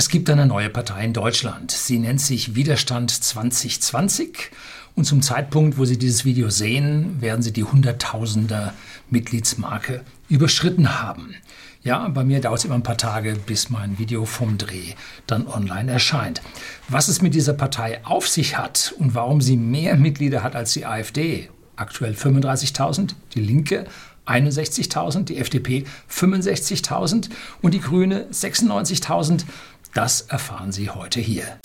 [0.00, 1.70] Es gibt eine neue Partei in Deutschland.
[1.70, 4.50] Sie nennt sich Widerstand 2020
[4.94, 8.72] und zum Zeitpunkt, wo Sie dieses Video sehen, werden Sie die Hunderttausender
[9.10, 10.00] Mitgliedsmarke
[10.30, 11.34] überschritten haben.
[11.82, 14.94] Ja, bei mir dauert es immer ein paar Tage, bis mein Video vom Dreh
[15.26, 16.40] dann online erscheint.
[16.88, 20.72] Was es mit dieser Partei auf sich hat und warum sie mehr Mitglieder hat als
[20.72, 23.84] die AfD, aktuell 35.000, die Linke
[24.26, 27.30] 61.000, die FDP 65.000
[27.62, 29.44] und die Grüne 96.000,
[29.94, 31.58] das erfahren Sie heute hier.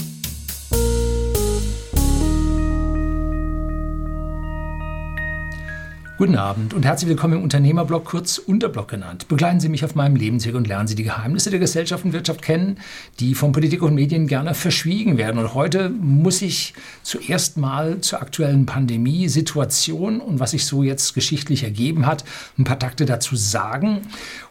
[6.18, 9.28] Guten Abend und herzlich willkommen im Unternehmerblog, kurz Unterblog genannt.
[9.28, 12.42] Begleiten Sie mich auf meinem Lebensweg und lernen Sie die Geheimnisse der Gesellschaft und Wirtschaft
[12.42, 12.78] kennen,
[13.20, 15.38] die von Politik und Medien gerne verschwiegen werden.
[15.38, 16.74] Und heute muss ich
[17.04, 22.24] zuerst mal zur aktuellen Pandemiesituation und was sich so jetzt geschichtlich ergeben hat,
[22.58, 24.04] ein paar Takte dazu sagen.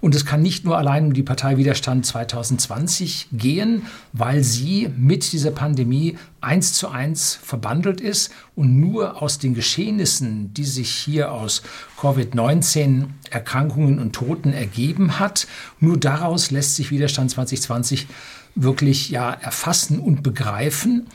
[0.02, 5.32] Und es kann nicht nur allein um die Partei Widerstand 2020 gehen, weil sie mit
[5.32, 11.32] dieser Pandemie eins zu eins verbandelt ist und nur aus den Geschehnissen, die sich hier
[11.32, 11.53] aus
[12.00, 15.46] Covid-19 Erkrankungen und Toten ergeben hat,
[15.80, 18.06] nur daraus lässt sich Widerstand 2020
[18.54, 21.06] wirklich ja erfassen und begreifen.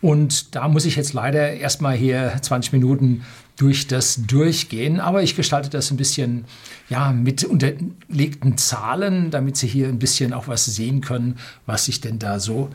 [0.00, 3.22] Und da muss ich jetzt leider erstmal hier 20 Minuten
[3.56, 4.98] durch das durchgehen.
[4.98, 6.44] Aber ich gestalte das ein bisschen
[6.88, 12.00] ja, mit unterlegten Zahlen, damit Sie hier ein bisschen auch was sehen können, was sich
[12.00, 12.70] denn da so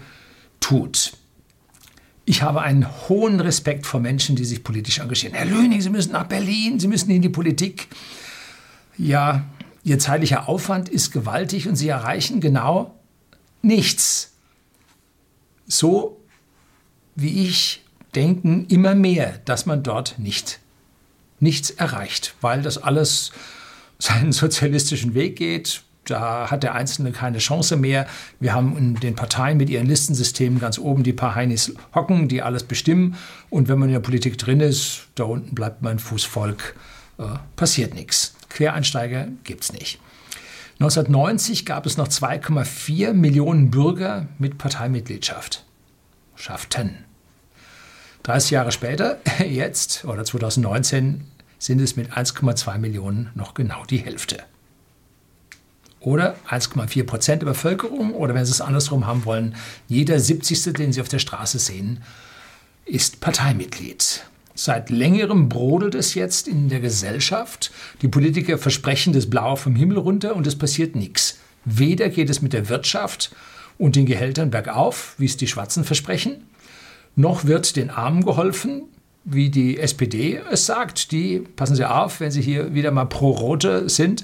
[0.62, 1.14] tut.
[2.30, 5.34] Ich habe einen hohen Respekt vor Menschen, die sich politisch engagieren.
[5.34, 7.88] Herr Löning, Sie müssen nach Berlin, Sie müssen in die Politik.
[8.98, 9.46] Ja,
[9.86, 12.94] Ihr zeitlicher Aufwand ist gewaltig und Sie erreichen genau
[13.62, 14.34] nichts.
[15.68, 16.22] So
[17.16, 20.60] wie ich denken immer mehr, dass man dort nicht
[21.40, 23.32] nichts erreicht, weil das alles
[24.00, 28.08] seinen sozialistischen Weg geht, da hat der Einzelne keine Chance mehr.
[28.40, 32.42] Wir haben in den Parteien mit ihren Listensystemen ganz oben die paar Heinis hocken, die
[32.42, 33.16] alles bestimmen.
[33.50, 36.76] Und wenn man in der Politik drin ist, da unten bleibt mein Fußvolk,
[37.18, 37.24] äh,
[37.56, 38.36] passiert nichts.
[38.50, 40.00] Quereinsteiger gibt es nicht.
[40.80, 45.66] 1990 gab es noch 2,4 Millionen Bürger mit Parteimitgliedschaft.
[46.36, 47.04] Schafften.
[48.24, 51.26] 30 Jahre später, jetzt oder 2019,
[51.60, 54.44] sind es mit 1,2 Millionen noch genau die Hälfte
[56.08, 59.56] oder 1,4 Prozent der Bevölkerung oder wenn Sie es andersrum haben wollen,
[59.90, 60.74] jeder 70.
[60.74, 62.02] den Sie auf der Straße sehen,
[62.86, 64.24] ist Parteimitglied.
[64.56, 67.72] Seit längerem brodelt es jetzt in der Gesellschaft.
[68.02, 71.40] Die Politiker versprechen das Blaue vom Himmel runter und es passiert nichts.
[71.66, 73.36] Weder geht es mit der Wirtschaft
[73.78, 76.46] und den Gehältern bergauf, wie es die Schwarzen versprechen,
[77.18, 78.84] noch wird den Armen geholfen,
[79.26, 81.12] wie die SPD es sagt.
[81.12, 84.24] Die, passen Sie auf, wenn Sie hier wieder mal pro Rote sind,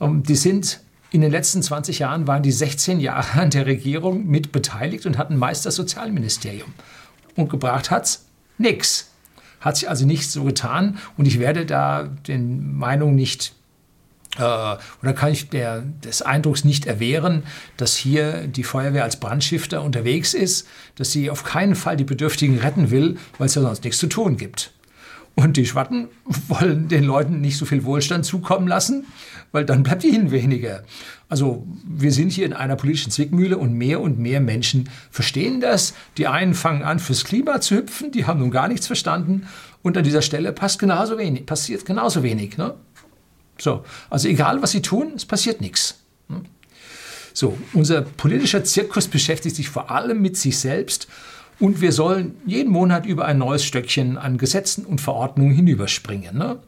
[0.00, 0.80] ähm, die sind
[1.10, 5.18] in den letzten 20 Jahren waren die 16 Jahre an der Regierung mit beteiligt und
[5.18, 6.72] hatten meist das Sozialministerium.
[7.34, 8.26] Und gebracht hat es
[8.58, 9.12] nichts.
[9.60, 13.54] Hat sich also nichts so getan und ich werde da den Meinungen nicht
[14.38, 17.42] äh, oder kann ich der, des Eindrucks nicht erwehren,
[17.76, 22.58] dass hier die Feuerwehr als Brandstifter unterwegs ist, dass sie auf keinen Fall die Bedürftigen
[22.58, 24.72] retten will, weil es ja sonst nichts zu tun gibt.
[25.34, 26.08] Und die Schwatten
[26.48, 29.06] wollen den Leuten nicht so viel Wohlstand zukommen lassen,
[29.56, 30.84] weil dann bleibt ihnen weniger.
[31.30, 35.94] Also wir sind hier in einer politischen Zwickmühle und mehr und mehr Menschen verstehen das.
[36.18, 39.46] Die einen fangen an, fürs Klima zu hüpfen, die haben nun gar nichts verstanden.
[39.82, 42.58] Und an dieser Stelle passt genauso wenig, passiert genauso wenig.
[42.58, 42.74] Ne?
[43.56, 46.00] So, also egal was sie tun, es passiert nichts.
[46.28, 46.42] Ne?
[47.32, 51.08] So, unser politischer Zirkus beschäftigt sich vor allem mit sich selbst
[51.60, 56.36] und wir sollen jeden Monat über ein neues Stöckchen an Gesetzen und Verordnungen hinüberspringen.
[56.36, 56.58] Ne?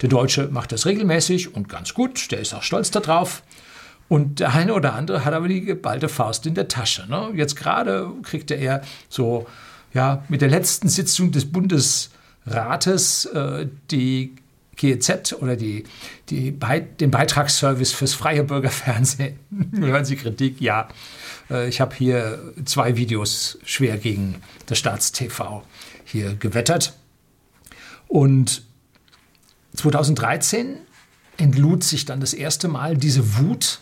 [0.00, 3.42] Der Deutsche macht das regelmäßig und ganz gut, der ist auch stolz darauf.
[4.08, 7.06] Und der eine oder andere hat aber die geballte Faust in der Tasche.
[7.08, 7.30] Ne?
[7.36, 9.46] Jetzt gerade kriegte er so
[9.92, 14.34] ja, mit der letzten Sitzung des Bundesrates äh, die
[14.80, 15.84] GEZ oder die,
[16.30, 19.38] die Be den Beitragsservice fürs freie Bürgerfernsehen.
[19.78, 20.60] Hören Sie Kritik?
[20.60, 20.88] Ja.
[21.50, 24.36] Äh, ich habe hier zwei Videos schwer gegen
[24.66, 25.62] das Staatstv
[26.04, 26.94] hier gewettert.
[28.08, 28.62] Und
[29.74, 30.76] 2013
[31.36, 33.80] entlud sich dann das erste Mal diese Wut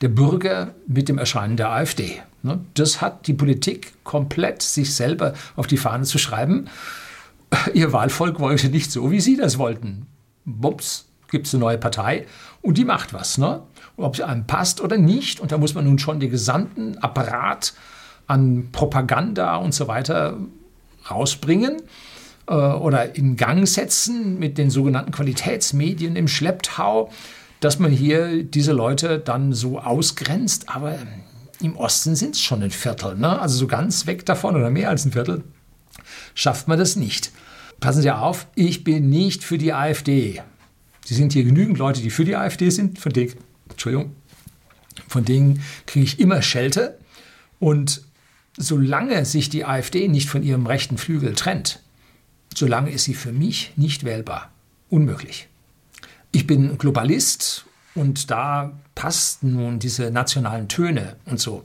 [0.00, 2.22] der Bürger mit dem Erscheinen der AfD.
[2.42, 2.60] Ne?
[2.74, 6.68] Das hat die Politik komplett sich selber auf die Fahne zu schreiben.
[7.74, 10.06] Ihr Wahlvolk wollte nicht so, wie Sie das wollten.
[10.44, 12.26] Bups, gibt es eine neue Partei
[12.62, 13.38] und die macht was.
[13.38, 13.62] Ne?
[13.98, 15.40] ob sie einem passt oder nicht.
[15.40, 17.74] Und da muss man nun schon den gesamten Apparat
[18.26, 20.38] an Propaganda und so weiter
[21.10, 21.82] rausbringen
[22.48, 27.10] äh, oder in Gang setzen mit den sogenannten Qualitätsmedien im Schlepptau,
[27.60, 30.68] dass man hier diese Leute dann so ausgrenzt.
[30.68, 30.98] Aber
[31.60, 33.16] im Osten sind es schon ein Viertel.
[33.16, 33.38] Ne?
[33.40, 35.44] Also so ganz weg davon oder mehr als ein Viertel
[36.34, 37.32] schafft man das nicht.
[37.80, 40.42] Passen Sie auf, ich bin nicht für die AfD.
[41.04, 43.34] Sie sind hier genügend Leute, die für die AfD sind, von denen,
[43.70, 44.14] Entschuldigung,
[45.06, 46.98] von denen kriege ich immer Schelte.
[47.60, 48.02] Und
[48.56, 51.80] solange sich die AfD nicht von ihrem rechten Flügel trennt,
[52.54, 54.50] solange ist sie für mich nicht wählbar.
[54.90, 55.48] Unmöglich.
[56.32, 61.64] Ich bin Globalist und da passt nun diese nationalen Töne und so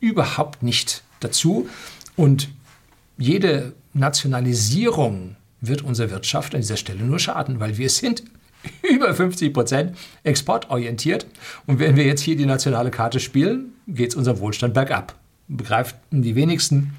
[0.00, 1.68] überhaupt nicht dazu.
[2.16, 2.48] Und
[3.16, 8.22] jede Nationalisierung wird unserer Wirtschaft an dieser Stelle nur schaden, weil wir sind
[8.82, 11.26] über 50 Prozent exportorientiert.
[11.66, 15.14] Und wenn wir jetzt hier die nationale Karte spielen, geht es unser Wohlstand bergab.
[15.48, 16.94] Begreifen die wenigsten.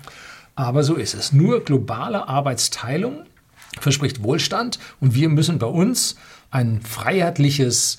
[0.55, 1.33] Aber so ist es.
[1.33, 3.25] Nur globale Arbeitsteilung
[3.79, 6.15] verspricht Wohlstand und wir müssen bei uns
[6.49, 7.97] ein freiheitliches,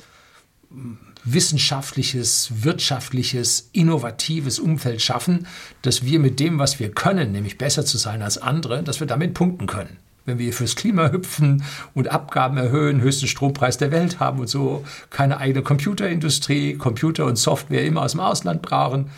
[1.24, 5.46] wissenschaftliches, wirtschaftliches, innovatives Umfeld schaffen,
[5.82, 9.06] dass wir mit dem, was wir können, nämlich besser zu sein als andere, dass wir
[9.06, 9.98] damit punkten können.
[10.24, 11.62] Wenn wir fürs Klima hüpfen
[11.94, 17.36] und Abgaben erhöhen, höchsten Strompreis der Welt haben und so, keine eigene Computerindustrie, Computer und
[17.36, 19.10] Software immer aus dem Ausland brauchen,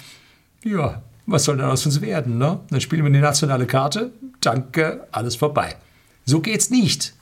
[0.64, 2.38] ja, was soll dann aus uns werden?
[2.38, 2.60] Ne?
[2.70, 5.76] Dann spielen wir die nationale Karte, danke, alles vorbei.
[6.24, 7.14] So geht's nicht.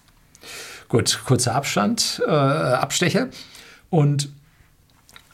[0.89, 3.29] Gut, kurzer Abstand, äh, Abstecher.
[3.91, 4.31] Und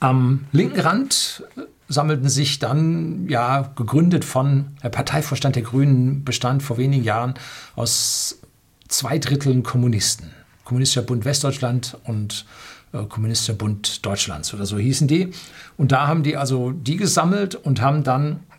[0.01, 1.45] am linken Rand
[1.89, 7.35] sammelten sich dann, ja, gegründet von, der Parteivorstand der Grünen bestand vor wenigen Jahren
[7.77, 8.39] aus
[8.89, 10.31] zwei Dritteln Kommunisten.
[10.65, 12.47] Kommunistischer Bund Westdeutschland und
[12.93, 15.33] äh, Kommunistischer Bund Deutschlands oder so hießen die.
[15.77, 18.52] Und da haben die also die gesammelt und haben dann äh,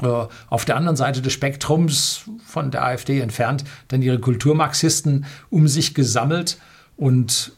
[0.00, 5.94] auf der anderen Seite des Spektrums von der AfD entfernt dann ihre Kulturmarxisten um sich
[5.94, 6.58] gesammelt
[6.96, 7.52] und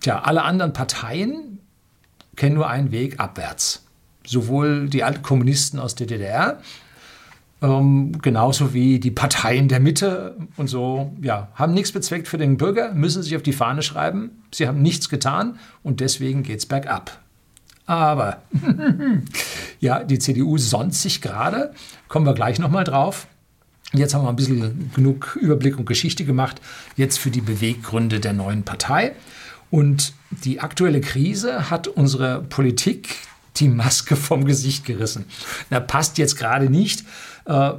[0.00, 1.58] tja, alle anderen Parteien
[2.36, 3.84] kennen nur einen Weg abwärts.
[4.26, 6.60] Sowohl die alten Kommunisten aus der DDR,
[7.62, 12.56] ähm, genauso wie die Parteien der Mitte und so, ja, haben nichts bezweckt für den
[12.56, 16.66] Bürger, müssen sich auf die Fahne schreiben, sie haben nichts getan und deswegen geht es
[16.66, 17.23] bergab.
[17.86, 18.42] Aber
[19.80, 21.74] ja, die CDU sonnt sich gerade,
[22.08, 23.26] kommen wir gleich nochmal drauf.
[23.92, 26.60] Jetzt haben wir ein bisschen genug Überblick und Geschichte gemacht,
[26.96, 29.12] jetzt für die Beweggründe der neuen Partei.
[29.70, 33.16] Und die aktuelle Krise hat unsere Politik
[33.56, 35.26] die Maske vom Gesicht gerissen.
[35.70, 37.04] Na, passt jetzt gerade nicht,
[37.44, 37.72] äh,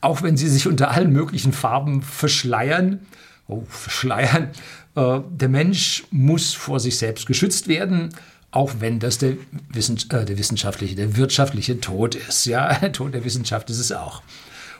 [0.00, 3.00] auch wenn sie sich unter allen möglichen Farben verschleiern.
[3.46, 4.50] Oh, verschleiern.
[4.96, 8.10] Äh, der Mensch muss vor sich selbst geschützt werden
[8.54, 9.36] auch wenn das der,
[9.68, 12.46] Wissen, äh, der wissenschaftliche, der wirtschaftliche Tod ist.
[12.46, 14.22] Ja, Tod der Wissenschaft ist es auch.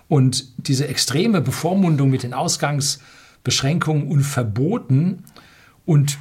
[0.07, 5.25] Und diese extreme Bevormundung mit den Ausgangsbeschränkungen und Verboten
[5.87, 6.19] und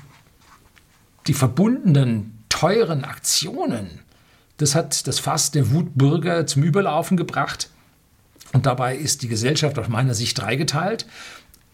[1.27, 3.99] die verbundenen teuren Aktionen,
[4.57, 7.69] das hat das Fass der Wutbürger zum Überlaufen gebracht.
[8.51, 11.05] Und dabei ist die Gesellschaft aus meiner Sicht dreigeteilt.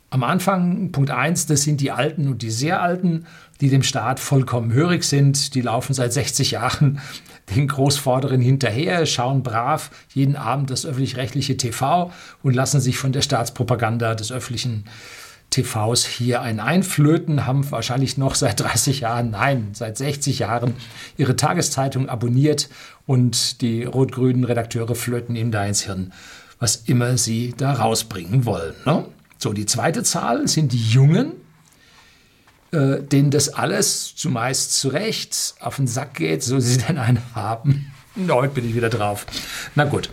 [0.10, 3.28] Am Anfang, Punkt 1, das sind die Alten und die sehr Alten,
[3.62, 5.54] die dem Staat vollkommen hörig sind.
[5.56, 7.00] Die laufen seit 60 Jahren
[7.56, 12.12] den Großvorderen hinterher, schauen brav jeden Abend das öffentlich-rechtliche TV
[12.44, 14.86] und lassen sich von der Staatspropaganda des öffentlichen
[15.50, 20.76] TVs hier ein einflöten, haben wahrscheinlich noch seit 30 Jahren, nein, seit 60 Jahren
[21.18, 22.70] ihre Tageszeitung abonniert
[23.08, 26.14] und die rot-grünen Redakteure flöten ihnen da ins Hirn,
[26.60, 28.75] was immer sie da rausbringen wollen.
[28.86, 29.06] Ne?
[29.39, 31.32] So, die zweite Zahl sind die Jungen,
[32.72, 37.22] äh, denen das alles zumeist zu Recht auf den Sack geht, so sie denn einen
[37.34, 37.92] haben.
[38.30, 39.26] Heute bin ich wieder drauf.
[39.76, 40.10] Na gut.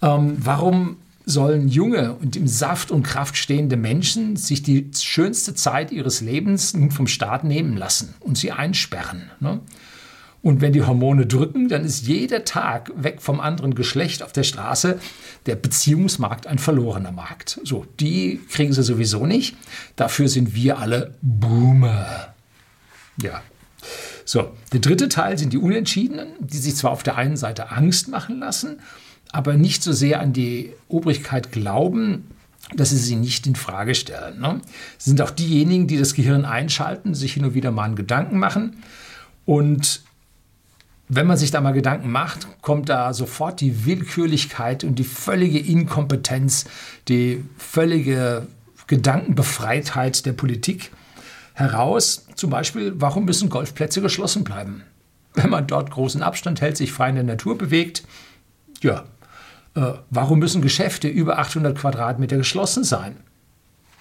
[0.00, 5.92] Ähm, warum sollen junge und im Saft und Kraft stehende Menschen sich die schönste Zeit
[5.92, 9.30] ihres Lebens nun vom Staat nehmen lassen und sie einsperren?
[9.38, 9.60] Ne?
[10.42, 14.42] Und wenn die Hormone drücken, dann ist jeder Tag weg vom anderen Geschlecht auf der
[14.42, 14.98] Straße
[15.46, 17.60] der Beziehungsmarkt ein verlorener Markt.
[17.62, 19.56] So, die kriegen sie sowieso nicht.
[19.94, 22.34] Dafür sind wir alle Boomer.
[23.20, 23.42] Ja.
[24.24, 28.08] So, der dritte Teil sind die Unentschiedenen, die sich zwar auf der einen Seite Angst
[28.08, 28.80] machen lassen,
[29.30, 32.28] aber nicht so sehr an die Obrigkeit glauben,
[32.74, 34.40] dass sie sie nicht in Frage stellen.
[34.40, 34.60] Ne?
[34.98, 38.38] Sie sind auch diejenigen, die das Gehirn einschalten, sich hin und wieder mal einen Gedanken
[38.38, 38.76] machen
[39.44, 40.02] und
[41.14, 45.58] wenn man sich da mal Gedanken macht, kommt da sofort die Willkürlichkeit und die völlige
[45.58, 46.64] Inkompetenz,
[47.06, 48.46] die völlige
[48.86, 50.90] Gedankenbefreitheit der Politik
[51.52, 52.26] heraus.
[52.34, 54.84] Zum Beispiel, warum müssen Golfplätze geschlossen bleiben?
[55.34, 58.04] Wenn man dort großen Abstand hält, sich frei in der Natur bewegt,
[58.80, 59.04] ja,
[59.74, 63.16] äh, warum müssen Geschäfte über 800 Quadratmeter geschlossen sein?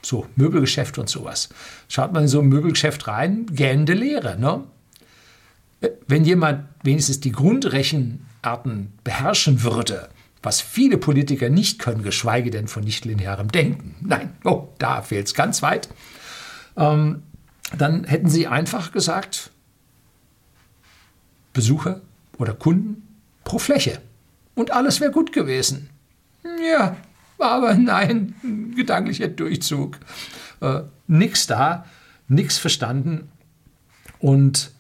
[0.02, 1.50] So, Möbelgeschäfte und sowas.
[1.90, 4.40] Schaut man in so ein Möbelgeschäft rein, gähnende Leere.
[4.40, 4.64] Ne?
[6.08, 10.10] Wenn jemand wenigstens die Grundrechen Arten beherrschen würde,
[10.44, 15.34] was viele Politiker nicht können, geschweige denn von nichtlinearem Denken, nein, oh, da fehlt es
[15.34, 15.90] ganz weit,
[16.78, 17.24] ähm,
[17.78, 19.52] dann hätten sie einfach gesagt,
[21.54, 22.02] Besucher
[22.38, 23.08] oder Kunden
[23.44, 24.02] pro Fläche.
[24.56, 25.90] Und alles wäre gut gewesen.
[26.44, 26.98] Ja,
[27.38, 28.36] aber nein,
[28.76, 30.00] gedanklicher Durchzug.
[30.62, 31.86] Äh, nix da,
[32.28, 33.30] nix verstanden.
[34.20, 34.72] Und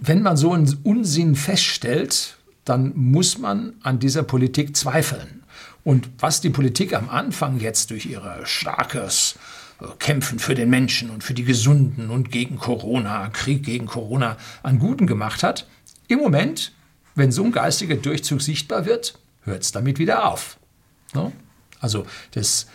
[0.00, 5.42] wenn man so einen Unsinn feststellt, dann muss man an dieser Politik zweifeln.
[5.84, 9.38] Und was die Politik am Anfang jetzt durch ihr starkes
[9.80, 14.36] äh, Kämpfen für den Menschen und für die Gesunden und gegen Corona, Krieg gegen Corona
[14.62, 15.66] an Guten gemacht hat,
[16.08, 16.72] im Moment,
[17.14, 20.58] wenn so ein geistiger Durchzug sichtbar wird, hört es damit wieder auf.
[21.14, 21.32] Ne?
[21.80, 22.66] Also das,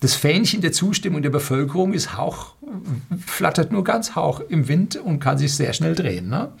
[0.00, 2.54] das Fähnchen der Zustimmung der Bevölkerung ist Hauch,
[3.26, 6.28] flattert nur ganz Hauch im Wind und kann sich sehr schnell drehen.
[6.28, 6.52] Ne?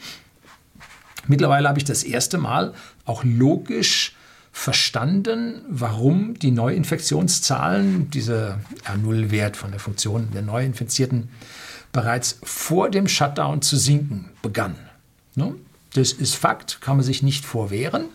[1.26, 2.74] Mittlerweile habe ich das erste Mal
[3.04, 4.14] auch logisch
[4.52, 11.28] verstanden, warum die Neuinfektionszahlen, dieser R0-Wert von der Funktion der Neuinfizierten,
[11.92, 14.76] bereits vor dem Shutdown zu sinken begann.
[15.34, 15.54] Ne?
[15.94, 18.06] Das ist Fakt, kann man sich nicht vorwehren.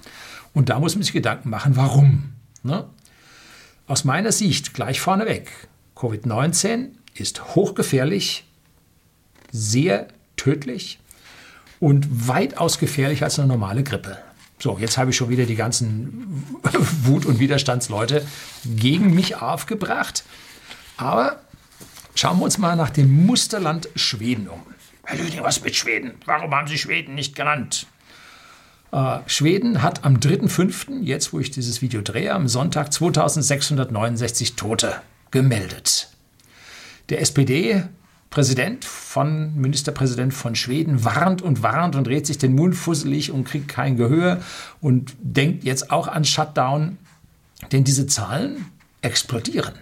[0.54, 2.34] Und da muss man sich Gedanken machen, warum.
[2.64, 2.86] Ne?
[3.90, 5.50] Aus meiner Sicht gleich vorneweg,
[5.96, 8.44] Covid-19 ist hochgefährlich,
[9.52, 11.00] sehr tödlich
[11.80, 14.20] und weitaus gefährlicher als eine normale Grippe.
[14.60, 16.46] So, jetzt habe ich schon wieder die ganzen
[17.02, 18.24] Wut- und Widerstandsleute
[18.64, 20.24] gegen mich aufgebracht.
[20.98, 21.42] Aber
[22.14, 24.62] schauen wir uns mal nach dem Musterland Schweden um.
[25.04, 26.14] Herr Lüding, was mit Schweden?
[26.26, 27.88] Warum haben Sie Schweden nicht genannt?
[28.92, 34.96] Äh, Schweden hat am 3.5., jetzt wo ich dieses Video drehe, am Sonntag 2669 Tote
[35.32, 36.10] gemeldet.
[37.10, 37.84] Der SPD
[38.30, 43.44] Präsident von, Ministerpräsident von Schweden warnt und warnt und dreht sich den Mund fusselig und
[43.44, 44.42] kriegt kein Gehör
[44.82, 47.00] und denkt jetzt auch an Shutdown.
[47.72, 48.66] Denn diese Zahlen
[49.02, 49.74] explodieren.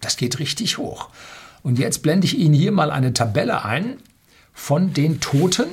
[0.00, 1.08] Das geht richtig hoch.
[1.62, 3.96] Und jetzt blende ich Ihnen hier mal eine Tabelle ein
[4.52, 5.66] von den Toten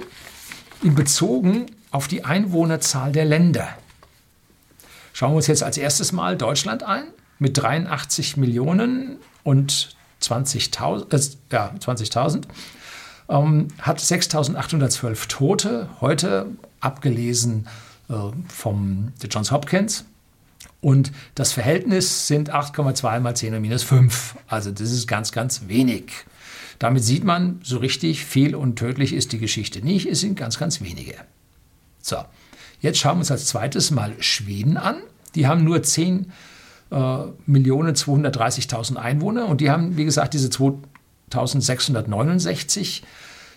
[0.82, 3.70] in bezogen auf die Einwohnerzahl der Länder.
[5.14, 7.06] Schauen wir uns jetzt als erstes mal Deutschland ein
[7.38, 12.46] mit 83 Millionen und 20.000, äh, ja, 20.000,
[13.30, 16.48] ähm, hat 6.812 Tote, heute
[16.80, 17.68] abgelesen
[18.10, 18.14] äh,
[18.48, 20.06] vom der Johns Hopkins.
[20.82, 24.36] Und das Verhältnis sind 8,2 mal 10 minus 5.
[24.48, 26.12] Also das ist ganz, ganz wenig.
[26.80, 30.08] Damit sieht man, so richtig viel und tödlich ist die Geschichte nicht.
[30.08, 31.16] Es sind ganz, ganz wenige.
[32.04, 32.18] So,
[32.82, 34.98] jetzt schauen wir uns als zweites mal Schweden an.
[35.36, 36.34] Die haben nur 10
[36.92, 43.04] äh, Millionen 230.000 Einwohner und die haben, wie gesagt, diese 2669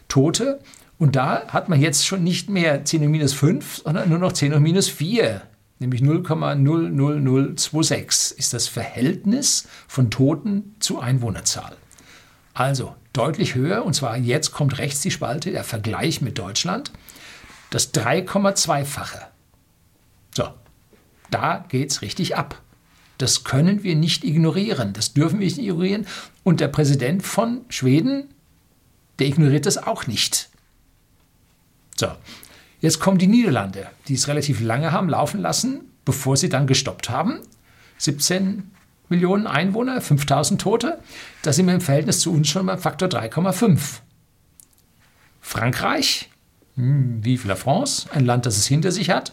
[0.06, 0.60] Tote.
[0.98, 4.30] Und da hat man jetzt schon nicht mehr 10 hoch minus 5, sondern nur noch
[4.32, 5.42] 10 hoch minus 4,
[5.80, 11.74] nämlich 0,00026 ist das Verhältnis von Toten zu Einwohnerzahl.
[12.54, 16.92] Also deutlich höher, und zwar jetzt kommt rechts die Spalte, der Vergleich mit Deutschland,
[17.76, 19.26] das 3,2-fache.
[20.34, 20.48] So,
[21.30, 22.62] da geht es richtig ab.
[23.18, 24.94] Das können wir nicht ignorieren.
[24.94, 26.06] Das dürfen wir nicht ignorieren.
[26.42, 28.32] Und der Präsident von Schweden,
[29.18, 30.48] der ignoriert das auch nicht.
[31.96, 32.08] So,
[32.80, 37.10] jetzt kommen die Niederlande, die es relativ lange haben laufen lassen, bevor sie dann gestoppt
[37.10, 37.40] haben.
[37.98, 38.70] 17
[39.10, 40.98] Millionen Einwohner, 5000 Tote.
[41.42, 44.00] Da sind wir im Verhältnis zu uns schon mal Faktor 3,5.
[45.42, 46.30] Frankreich,
[46.76, 49.32] vive la France, ein Land, das es hinter sich hat,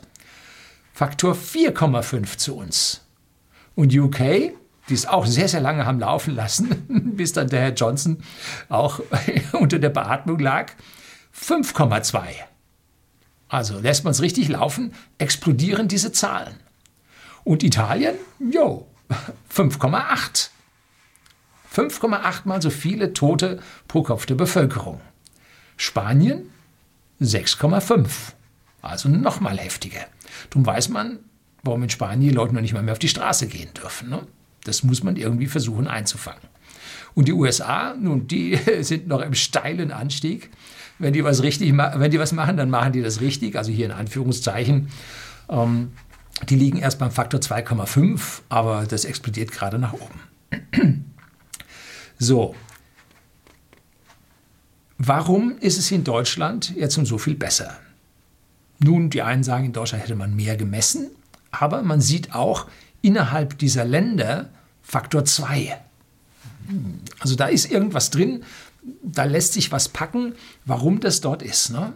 [0.93, 3.01] Faktor 4,5 zu uns.
[3.75, 4.53] Und UK,
[4.89, 6.85] die es auch sehr, sehr lange haben laufen lassen,
[7.15, 8.23] bis dann der Herr Johnson
[8.69, 9.01] auch
[9.53, 10.71] unter der Beatmung lag,
[11.37, 12.21] 5,2.
[13.49, 16.55] Also lässt man es richtig laufen, explodieren diese Zahlen.
[17.43, 18.87] Und Italien, jo,
[19.53, 20.49] 5,8.
[21.75, 25.01] 5,8 mal so viele Tote pro Kopf der Bevölkerung.
[25.75, 26.52] Spanien
[27.21, 28.07] 6,5.
[28.81, 30.05] Also noch mal heftiger.
[30.49, 31.19] Darum weiß man,
[31.63, 34.09] warum in Spanien die Leute noch nicht mal mehr auf die Straße gehen dürfen.
[34.09, 34.27] Ne?
[34.65, 36.41] Das muss man irgendwie versuchen einzufangen.
[37.15, 40.49] Und die USA, nun, die sind noch im steilen Anstieg.
[40.99, 43.57] Wenn die was richtig, wenn die was machen, dann machen die das richtig.
[43.57, 44.89] Also hier in Anführungszeichen.
[45.49, 45.91] Ähm,
[46.49, 51.05] die liegen erst beim Faktor 2,5, aber das explodiert gerade nach oben.
[52.19, 52.55] So.
[55.05, 57.77] Warum ist es in Deutschland jetzt um so viel besser?
[58.79, 61.09] Nun, die einen sagen, in Deutschland hätte man mehr gemessen,
[61.51, 62.67] aber man sieht auch
[63.01, 64.49] innerhalb dieser Länder
[64.81, 65.77] Faktor 2.
[67.19, 68.45] Also da ist irgendwas drin,
[69.01, 71.71] da lässt sich was packen, warum das dort ist.
[71.71, 71.91] Ne?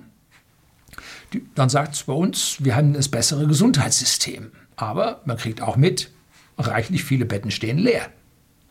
[1.31, 4.51] Die, dann sagt es bei uns, wir haben das bessere Gesundheitssystem.
[4.75, 6.11] Aber man kriegt auch mit,
[6.57, 8.09] reichlich viele Betten stehen leer.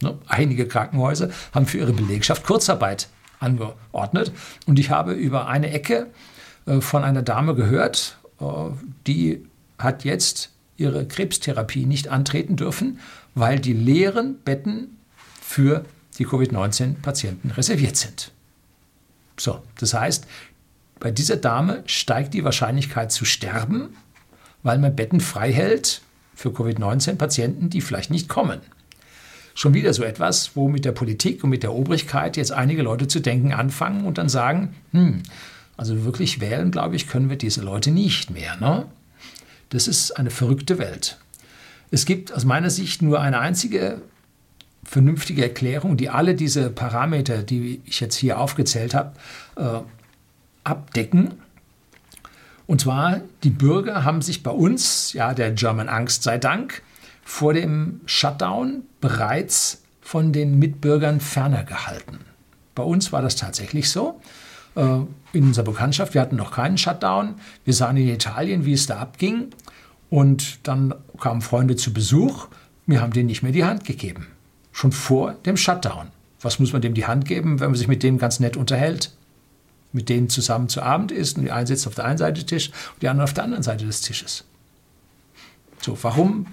[0.03, 0.19] Ne?
[0.27, 4.33] Einige Krankenhäuser haben für ihre Belegschaft Kurzarbeit angeordnet.
[4.67, 6.09] Und ich habe über eine Ecke
[6.67, 8.45] äh, von einer Dame gehört, äh,
[9.07, 9.45] die
[9.79, 13.01] hat jetzt ihre Krebstherapie nicht antreten dürfen,
[13.35, 14.99] weil die leeren Betten
[15.41, 15.85] für
[16.19, 18.33] die Covid-19-Patienten reserviert sind.
[19.39, 20.27] So, das heißt,
[20.99, 23.97] bei dieser Dame steigt die Wahrscheinlichkeit zu sterben,
[24.63, 26.01] weil man Betten frei hält
[26.35, 28.61] für Covid-19-Patienten, die vielleicht nicht kommen.
[29.57, 33.09] Schon wieder so etwas, wo mit der Politik und mit der Obrigkeit jetzt einige Leute
[33.09, 35.23] zu denken anfangen und dann sagen, hm,
[35.79, 38.59] also wirklich wählen, glaube ich, können wir diese Leute nicht mehr.
[38.59, 38.85] Ne?
[39.71, 41.17] Das ist eine verrückte Welt.
[41.91, 44.03] Es gibt aus meiner Sicht nur eine einzige
[44.85, 49.13] vernünftige Erklärung, die alle diese Parameter, die ich jetzt hier aufgezählt habe,
[49.57, 49.81] äh,
[50.65, 51.33] abdecken.
[52.67, 56.83] Und zwar, die Bürger haben sich bei uns, ja, der German Angst sei Dank,
[57.27, 62.21] vor dem Shutdown bereits von den Mitbürgern ferner gehalten.
[62.77, 64.21] Bei uns war das tatsächlich so.
[64.77, 65.01] Äh,
[65.33, 67.35] in unserer Bekanntschaft, wir hatten noch keinen Shutdown.
[67.65, 69.49] Wir sahen in Italien, wie es da abging.
[70.09, 72.47] Und dann kamen Freunde zu Besuch.
[72.87, 74.29] Wir haben denen nicht mehr die Hand gegeben.
[74.71, 76.13] Schon vor dem Shutdown.
[76.41, 79.11] Was muss man dem die Hand geben, wenn man sich mit denen ganz nett unterhält?
[79.93, 82.47] Mit denen zusammen zu Abend isst und die einen sitzt auf der einen Seite des
[82.47, 84.45] Tisches und die anderen auf der anderen Seite des Tisches.
[85.81, 86.47] So, warum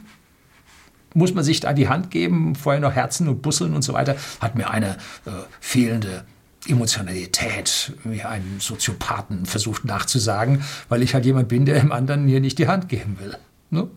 [1.13, 4.15] muss man sich da die Hand geben, vorher noch Herzen und Busseln und so weiter?
[4.39, 6.25] Hat mir eine äh, fehlende
[6.67, 12.39] Emotionalität, wie ein Soziopathen versucht nachzusagen, weil ich halt jemand bin, der dem anderen hier
[12.39, 13.38] nicht die Hand geben will.
[13.70, 13.88] Ne?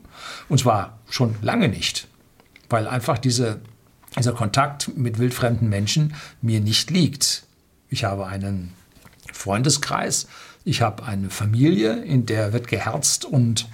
[0.49, 2.09] Und zwar schon lange nicht,
[2.69, 3.61] weil einfach diese,
[4.19, 7.45] dieser Kontakt mit wildfremden Menschen mir nicht liegt.
[7.89, 8.73] Ich habe einen
[9.33, 10.27] Freundeskreis,
[10.65, 13.69] ich habe eine Familie, in der wird geherzt und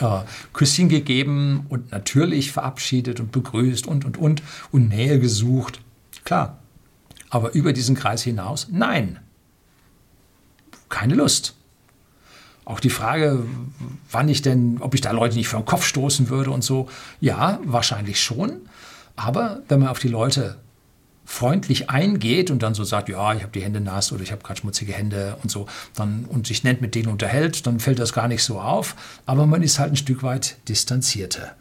[0.00, 0.20] äh,
[0.52, 5.80] Küsschen gegeben und natürlich verabschiedet und begrüßt und, und, und und Nähe gesucht.
[6.24, 6.58] Klar,
[7.30, 8.68] aber über diesen Kreis hinaus?
[8.70, 9.20] Nein.
[10.88, 11.54] Keine Lust.
[12.64, 13.44] Auch die Frage,
[14.10, 16.88] wann ich denn, ob ich da Leute nicht vor den Kopf stoßen würde und so.
[17.20, 18.62] Ja, wahrscheinlich schon.
[19.16, 20.56] Aber wenn man auf die Leute
[21.24, 24.42] freundlich eingeht und dann so sagt, ja, ich habe die Hände nass oder ich habe
[24.42, 28.12] gerade schmutzige Hände und so, dann und sich nett mit denen unterhält, dann fällt das
[28.12, 28.94] gar nicht so auf.
[29.26, 31.54] Aber man ist halt ein Stück weit distanzierter.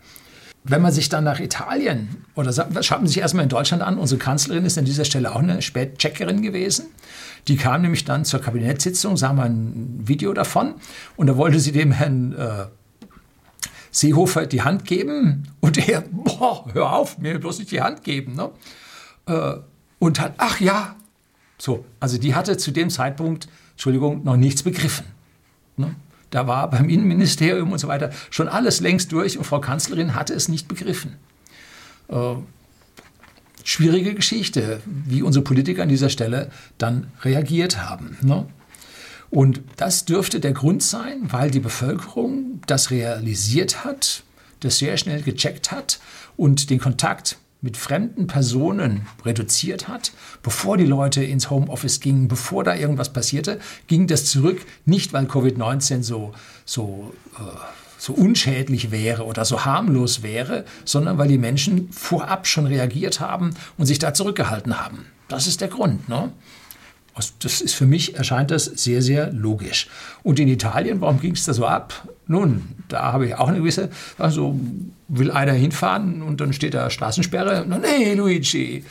[0.66, 4.20] Wenn man sich dann nach Italien oder schaut man sich erstmal in Deutschland an, unsere
[4.20, 6.86] Kanzlerin ist an dieser Stelle auch eine Spätcheckerin gewesen.
[7.50, 10.76] Die kam nämlich dann zur Kabinettssitzung, sah mal ein Video davon
[11.18, 12.66] und da wollte sie dem Herrn äh,
[13.92, 18.36] Seehofer die Hand geben und er, boah, hör auf, mir bloß nicht die Hand geben.
[18.36, 18.50] Ne?
[19.28, 19.56] Äh,
[20.00, 20.96] und hat, ach ja,
[21.58, 25.06] so, also die hatte zu dem Zeitpunkt, Entschuldigung, noch nichts begriffen.
[25.78, 25.96] Ne?
[26.30, 30.34] Da war beim Innenministerium und so weiter schon alles längst durch und Frau Kanzlerin hatte
[30.34, 31.16] es nicht begriffen.
[32.10, 32.36] Äh,
[33.64, 38.18] schwierige Geschichte, wie unsere Politiker an dieser Stelle dann reagiert haben.
[38.22, 38.46] Ne?
[39.30, 44.24] Und das dürfte der Grund sein, weil die Bevölkerung das realisiert hat,
[44.60, 46.00] das sehr schnell gecheckt hat
[46.36, 50.12] und den Kontakt mit fremden Personen reduziert hat,
[50.44, 55.26] bevor die Leute ins Homeoffice gingen, bevor da irgendwas passierte, ging das zurück, nicht weil
[55.26, 56.34] Covid-19 so,
[56.66, 57.42] so, äh,
[57.98, 63.56] so unschädlich wäre oder so harmlos wäre, sondern weil die Menschen vorab schon reagiert haben
[63.78, 65.06] und sich da zurückgehalten haben.
[65.30, 66.10] Das ist der Grund.
[66.10, 66.34] Ne?
[67.40, 69.88] Das ist für mich, erscheint das sehr, sehr logisch.
[70.22, 72.10] Und in Italien, warum ging es da so ab?
[72.28, 74.60] Nun, da habe ich auch eine gewisse, also
[75.08, 77.66] will einer hinfahren und dann steht da Straßensperre.
[77.68, 78.86] Nee, Luigi,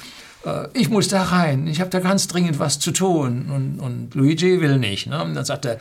[0.45, 3.47] äh, ich muss da rein, ich habe da ganz dringend was zu tun.
[3.51, 5.07] Und, und Luigi will nicht.
[5.07, 5.23] Ne?
[5.23, 5.79] Und dann sagt er,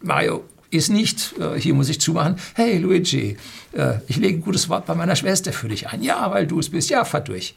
[0.00, 3.36] Mario, ist nicht, äh, hier muss ich zumachen, hey Luigi,
[3.72, 6.02] äh, ich lege ein gutes Wort bei meiner Schwester für dich ein.
[6.02, 7.56] Ja, weil du es bist, ja, fahr durch.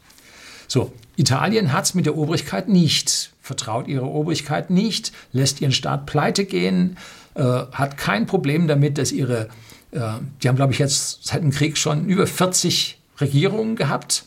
[0.68, 6.08] So, Italien hat es mit der Obrigkeit nicht, vertraut ihre Obrigkeit nicht, lässt ihren Staat
[6.08, 6.98] pleite gehen,
[7.36, 9.50] äh, hat kein Problem damit, dass ihre,
[9.94, 14.26] die haben, glaube ich, jetzt seit dem Krieg schon über 40 Regierungen gehabt,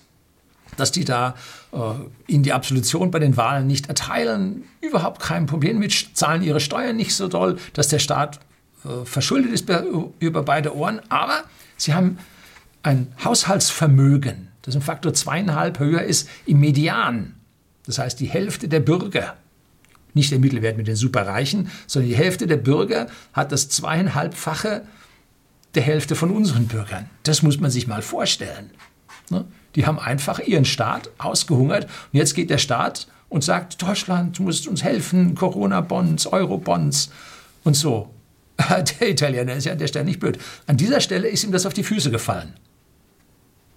[0.77, 1.35] dass die da
[1.73, 1.79] äh,
[2.27, 4.65] ihnen die Absolution bei den Wahlen nicht erteilen.
[4.81, 8.41] Überhaupt kein Problem mit, zahlen ihre Steuern nicht so doll, dass der Staat
[8.85, 9.69] äh, verschuldet ist
[10.21, 11.01] über beide Ohren.
[11.09, 11.45] Aber
[11.77, 12.19] sie haben
[12.83, 17.35] ein Haushaltsvermögen das ein Faktor zweieinhalb höher ist im Median.
[17.87, 19.37] Das heißt, die Hälfte der Bürger,
[20.13, 24.83] nicht der Mittelwert mit den Superreichen, sondern die Hälfte der Bürger hat das zweieinhalbfache
[25.77, 27.09] der Hälfte von unseren Bürgern.
[27.23, 28.71] Das muss man sich mal vorstellen.
[29.31, 29.45] Ne?
[29.75, 34.45] Die haben einfach ihren Staat ausgehungert und jetzt geht der Staat und sagt, Deutschland, du
[34.45, 37.11] musst uns helfen, Corona-Bonds, Euro-Bonds
[37.65, 38.11] und so.
[39.01, 40.39] Der Italiener ist ja an der Stelle nicht blöd.
[40.67, 42.55] An dieser Stelle ist ihm das auf die Füße gefallen,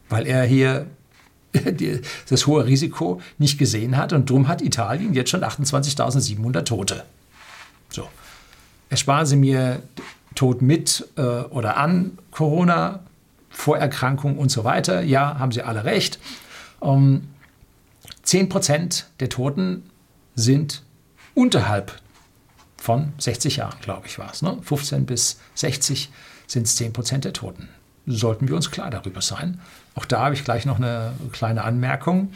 [0.07, 0.87] weil er hier
[2.29, 7.03] das hohe Risiko nicht gesehen hat und drum hat Italien jetzt schon 28.700 Tote.
[7.89, 8.07] So,
[8.89, 9.81] ersparen Sie mir
[10.39, 13.01] Tod mit äh, oder an Corona,
[13.49, 15.01] Vorerkrankung und so weiter.
[15.01, 16.17] Ja, haben Sie alle recht.
[16.81, 17.27] Ähm,
[18.25, 19.83] 10% der Toten
[20.35, 20.83] sind
[21.35, 21.91] unterhalb
[22.77, 24.41] von 60 Jahren, glaube ich, war es.
[24.41, 24.57] Ne?
[24.61, 26.09] 15 bis 60
[26.47, 27.67] sind es 10% der Toten.
[28.07, 29.59] Sollten wir uns klar darüber sein.
[29.93, 32.31] Auch da habe ich gleich noch eine kleine Anmerkung,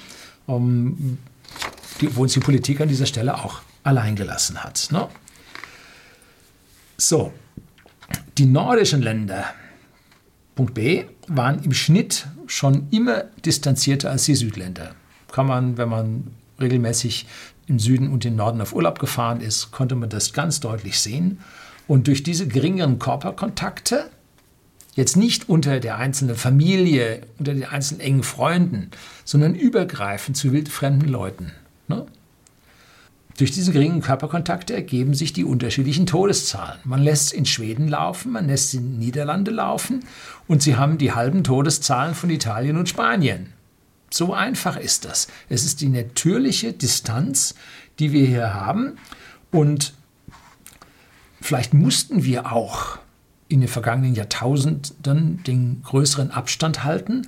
[0.46, 1.20] um,
[2.02, 4.90] die, wo uns die Politik an dieser Stelle auch allein gelassen hat.
[4.92, 5.08] Ne?
[6.98, 7.32] So,
[8.38, 9.46] die nordischen Länder,
[10.56, 14.96] Punkt B, waren im Schnitt schon immer distanzierter als die Südländer.
[15.32, 16.28] Kann man, wenn man
[16.60, 17.28] regelmäßig
[17.68, 21.40] im Süden und im Norden auf Urlaub gefahren ist, konnte man das ganz deutlich sehen.
[21.88, 24.10] Und durch diese geringeren Körperkontakte,
[24.96, 28.92] jetzt nicht unter der einzelnen Familie, unter den einzelnen engen Freunden,
[29.26, 31.52] sondern übergreifend zu wildfremden Leuten.
[31.88, 32.06] Ne?
[33.38, 36.80] Durch diese geringen Körperkontakte ergeben sich die unterschiedlichen Todeszahlen.
[36.84, 40.06] Man lässt in Schweden laufen, man lässt in Niederlande laufen
[40.48, 43.54] und sie haben die halben Todeszahlen von Italien und Spanien.
[44.12, 45.28] So einfach ist das.
[45.50, 47.56] Es ist die natürliche Distanz,
[47.98, 48.98] die wir hier haben.
[49.52, 49.94] Und
[51.42, 53.00] vielleicht mussten wir auch
[53.48, 57.28] in den vergangenen Jahrtausenden den größeren Abstand halten,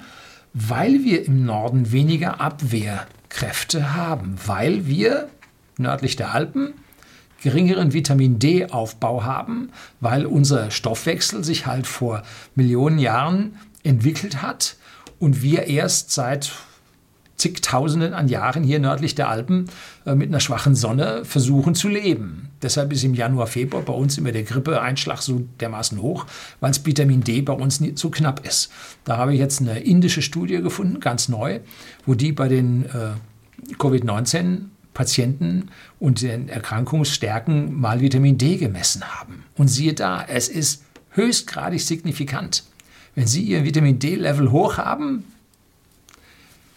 [0.53, 5.29] weil wir im Norden weniger Abwehrkräfte haben, weil wir
[5.77, 6.73] nördlich der Alpen
[7.41, 12.23] geringeren Vitamin D-Aufbau haben, weil unser Stoffwechsel sich halt vor
[12.55, 14.77] Millionen Jahren entwickelt hat
[15.19, 16.53] und wir erst seit
[17.37, 19.69] zigtausenden an Jahren hier nördlich der Alpen
[20.05, 22.49] äh, mit einer schwachen Sonne versuchen zu leben.
[22.61, 26.25] Deshalb ist im Januar, Februar bei uns immer der Grippeeinschlag so dermaßen hoch,
[26.61, 28.71] weil es Vitamin D bei uns nicht so knapp ist.
[29.03, 31.59] Da habe ich jetzt eine indische Studie gefunden, ganz neu,
[32.05, 39.43] wo die bei den äh, Covid-19 Patienten und den Erkrankungsstärken mal Vitamin D gemessen haben.
[39.55, 42.63] Und siehe da, es ist höchstgradig signifikant.
[43.13, 45.23] Wenn Sie Ihr Vitamin D-Level hoch haben,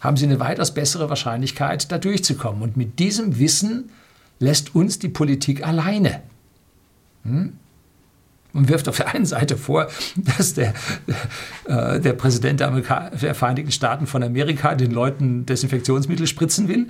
[0.01, 2.63] haben sie eine weitaus bessere Wahrscheinlichkeit, da durchzukommen.
[2.63, 3.91] Und mit diesem Wissen
[4.39, 6.23] lässt uns die Politik alleine.
[7.25, 7.55] Hm?
[8.53, 9.89] Man wirft auf der einen Seite vor,
[10.37, 10.75] dass der,
[11.65, 16.89] äh, der Präsident der, der, Vereinigten Staaten von Amerika den Leuten Desinfektionsmittel spritzen will.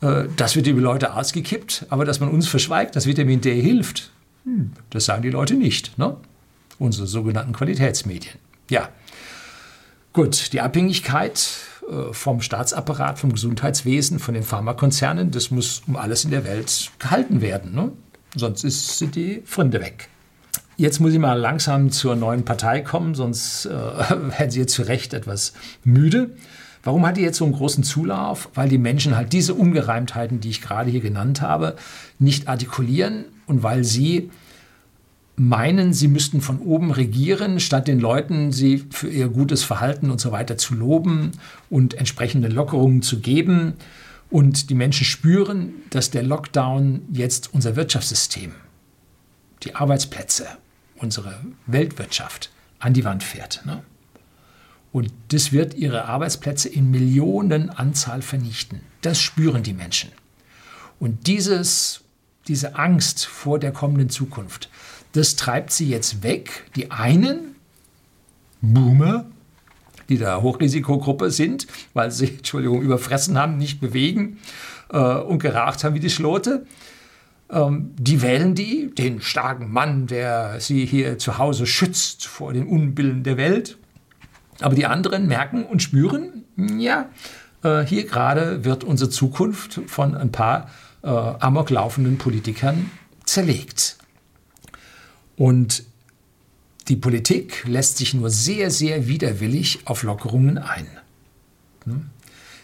[0.00, 4.10] Äh, das wird über Leute ausgekippt, aber dass man uns verschweigt, dass Vitamin D hilft,
[4.44, 5.98] hm, das sagen die Leute nicht.
[5.98, 6.16] Ne?
[6.78, 8.34] Unsere sogenannten Qualitätsmedien.
[8.68, 8.88] Ja,
[10.12, 11.48] gut, die Abhängigkeit
[11.90, 16.90] äh, vom Staatsapparat, vom Gesundheitswesen, von den Pharmakonzernen, das muss um alles in der Welt
[16.98, 17.74] gehalten werden.
[17.74, 17.92] Ne?
[18.34, 20.08] Sonst ist, sind die Freunde weg.
[20.76, 24.82] Jetzt muss ich mal langsam zur neuen Partei kommen, sonst äh, werden Sie jetzt zu
[24.82, 25.52] Recht etwas
[25.84, 26.30] müde.
[26.82, 28.48] Warum hat die jetzt so einen großen Zulauf?
[28.54, 31.76] Weil die Menschen halt diese Ungereimtheiten, die ich gerade hier genannt habe,
[32.18, 34.30] nicht artikulieren und weil sie
[35.36, 40.20] meinen, sie müssten von oben regieren, statt den Leuten sie für ihr gutes Verhalten und
[40.20, 41.32] so weiter zu loben
[41.70, 43.74] und entsprechende Lockerungen zu geben.
[44.30, 48.52] Und die Menschen spüren, dass der Lockdown jetzt unser Wirtschaftssystem,
[49.62, 50.46] die Arbeitsplätze,
[50.96, 51.34] unsere
[51.66, 53.62] Weltwirtschaft an die Wand fährt.
[53.64, 53.82] Ne?
[54.92, 58.80] Und das wird ihre Arbeitsplätze in Millionenanzahl vernichten.
[59.02, 60.10] Das spüren die Menschen.
[60.98, 62.00] Und dieses,
[62.48, 64.68] diese Angst vor der kommenden Zukunft,
[65.12, 66.64] das treibt sie jetzt weg.
[66.76, 67.54] Die einen,
[68.60, 69.26] Boomer,
[70.08, 74.38] die da Hochrisikogruppe sind, weil sie, Entschuldigung, überfressen haben, nicht bewegen
[74.90, 76.66] äh, und geraucht haben wie die Schlote.
[77.48, 82.66] Ähm, die wählen die, den starken Mann, der sie hier zu Hause schützt vor den
[82.66, 83.78] Unbillen der Welt.
[84.60, 87.08] Aber die anderen merken und spüren, ja,
[87.62, 90.70] äh, hier gerade wird unsere Zukunft von ein paar
[91.02, 92.90] äh, amoklaufenden Politikern
[93.24, 93.96] zerlegt.
[95.36, 95.84] Und
[96.88, 100.86] die Politik lässt sich nur sehr, sehr widerwillig auf Lockerungen ein.
[101.84, 102.10] Hm?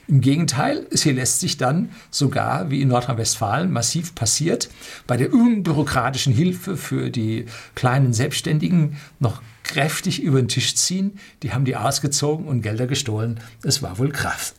[0.08, 4.68] Im Gegenteil, sie lässt sich dann sogar, wie in Nordrhein-Westfalen massiv passiert,
[5.06, 11.18] bei der unbürokratischen Hilfe für die kleinen Selbstständigen noch kräftig über den Tisch ziehen.
[11.42, 13.40] Die haben die ausgezogen und Gelder gestohlen.
[13.62, 14.54] Es war wohl krass.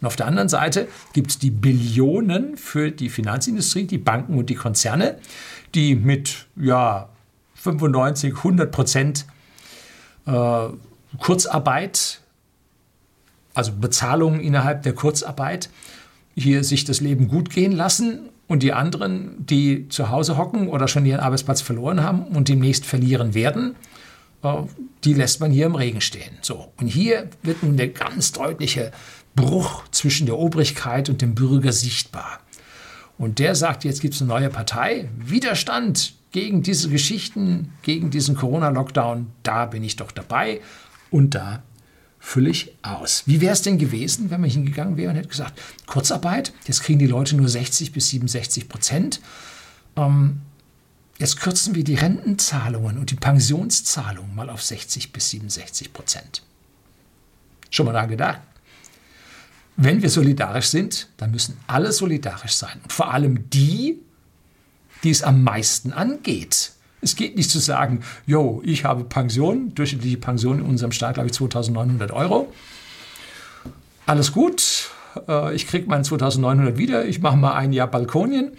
[0.00, 4.50] Und auf der anderen Seite gibt es die Billionen für die Finanzindustrie, die Banken und
[4.50, 5.18] die Konzerne,
[5.74, 7.08] die mit ja,
[7.54, 9.26] 95, 100 Prozent
[10.26, 10.68] äh,
[11.18, 12.20] Kurzarbeit,
[13.54, 15.70] also Bezahlungen innerhalb der Kurzarbeit,
[16.34, 20.88] hier sich das Leben gut gehen lassen und die anderen, die zu Hause hocken oder
[20.88, 23.76] schon ihren Arbeitsplatz verloren haben und demnächst verlieren werden,
[25.04, 26.38] die lässt man hier im Regen stehen.
[26.42, 26.72] So.
[26.76, 28.92] Und hier wird nun der ganz deutliche
[29.34, 32.40] Bruch zwischen der Obrigkeit und dem Bürger sichtbar.
[33.18, 38.36] Und der sagt, jetzt gibt es eine neue Partei, Widerstand gegen diese Geschichten, gegen diesen
[38.36, 40.60] Corona-Lockdown, da bin ich doch dabei
[41.10, 41.62] und da
[42.20, 43.22] fülle ich aus.
[43.26, 46.98] Wie wäre es denn gewesen, wenn man hingegangen wäre und hätte gesagt, Kurzarbeit, jetzt kriegen
[46.98, 49.20] die Leute nur 60 bis 67 Prozent.
[49.96, 50.42] Ähm,
[51.18, 56.42] jetzt kürzen wir die Rentenzahlungen und die Pensionszahlungen mal auf 60 bis 67 Prozent.
[57.70, 58.40] Schon mal daran gedacht?
[59.76, 62.80] Wenn wir solidarisch sind, dann müssen alle solidarisch sein.
[62.82, 64.00] Und vor allem die,
[65.04, 66.72] die es am meisten angeht.
[67.00, 71.28] Es geht nicht zu sagen, jo, ich habe Pension, durchschnittliche Pension in unserem Staat, glaube
[71.28, 72.52] ich, 2900 Euro.
[74.06, 74.90] Alles gut,
[75.28, 78.52] äh, ich kriege meinen 2900 wieder, ich mache mal ein Jahr Balkonien.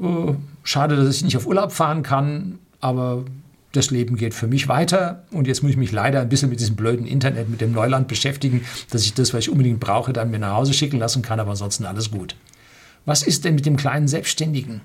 [0.00, 3.24] Äh, schade, dass ich nicht auf Urlaub fahren kann, aber
[3.72, 6.60] das Leben geht für mich weiter und jetzt muss ich mich leider ein bisschen mit
[6.60, 10.30] diesem blöden Internet, mit dem Neuland beschäftigen, dass ich das, was ich unbedingt brauche, dann
[10.30, 12.36] mir nach Hause schicken lassen kann, aber ansonsten alles gut.
[13.06, 14.82] Was ist denn mit dem kleinen Selbstständigen?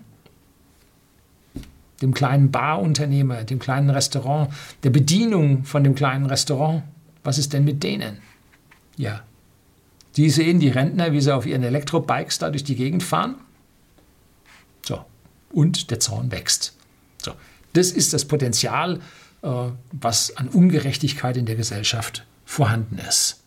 [2.02, 4.50] dem kleinen Barunternehmer, dem kleinen Restaurant,
[4.84, 6.84] der Bedienung von dem kleinen Restaurant.
[7.24, 8.20] Was ist denn mit denen?
[8.98, 9.22] Ja,
[10.16, 13.36] die sehen die Rentner, wie sie auf ihren Elektrobikes da durch die Gegend fahren.
[15.52, 16.74] Und der Zorn wächst.
[17.18, 17.34] So,
[17.74, 19.00] das ist das Potenzial,
[19.42, 19.50] äh,
[19.92, 23.42] was an Ungerechtigkeit in der Gesellschaft vorhanden ist.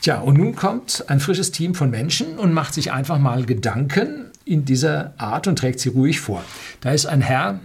[0.00, 4.30] Tja, und nun kommt ein frisches Team von Menschen und macht sich einfach mal Gedanken
[4.44, 6.44] in dieser Art und trägt sie ruhig vor.
[6.82, 7.60] Da ist ein Herr,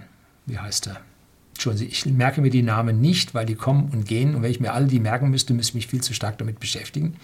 [0.45, 1.01] wie heißt er?
[1.51, 4.35] Entschuldigen Sie, ich merke mir die Namen nicht, weil die kommen und gehen.
[4.35, 6.61] Und wenn ich mir alle die merken müsste, müsste ich mich viel zu stark damit
[6.61, 7.17] beschäftigen.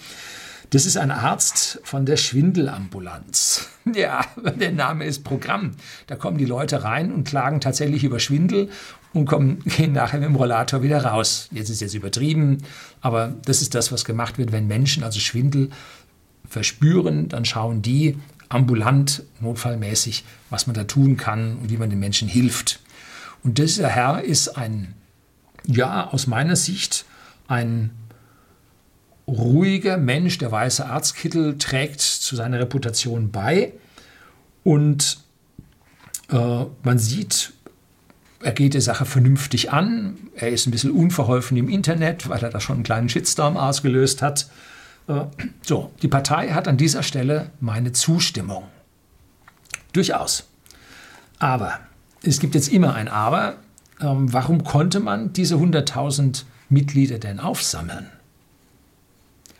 [0.75, 3.69] Das ist ein Arzt von der Schwindelambulanz.
[3.93, 5.71] Ja, der Name ist Programm.
[6.07, 8.69] Da kommen die Leute rein und klagen tatsächlich über Schwindel
[9.13, 11.47] und kommen, gehen nachher mit dem Rollator wieder raus.
[11.51, 12.57] Jetzt ist jetzt übertrieben,
[12.99, 15.69] aber das ist das, was gemacht wird, wenn Menschen also Schwindel
[16.49, 18.17] verspüren, dann schauen die
[18.49, 22.81] ambulant, notfallmäßig, was man da tun kann und wie man den Menschen hilft.
[23.45, 24.93] Und dieser Herr ist ein,
[25.63, 27.05] ja, aus meiner Sicht
[27.47, 27.91] ein
[29.27, 33.73] ruhiger Mensch, der weiße Arztkittel trägt zu seiner Reputation bei.
[34.63, 35.19] Und
[36.31, 37.53] äh, man sieht,
[38.41, 40.17] er geht die Sache vernünftig an.
[40.35, 44.21] Er ist ein bisschen unverholfen im Internet, weil er da schon einen kleinen Shitstorm ausgelöst
[44.21, 44.49] hat.
[45.07, 45.25] Äh,
[45.61, 48.65] so, die Partei hat an dieser Stelle meine Zustimmung.
[49.93, 50.47] Durchaus.
[51.39, 51.79] Aber
[52.21, 53.57] es gibt jetzt immer ein Aber.
[54.01, 58.09] Ähm, warum konnte man diese 100.000 Mitglieder denn aufsammeln?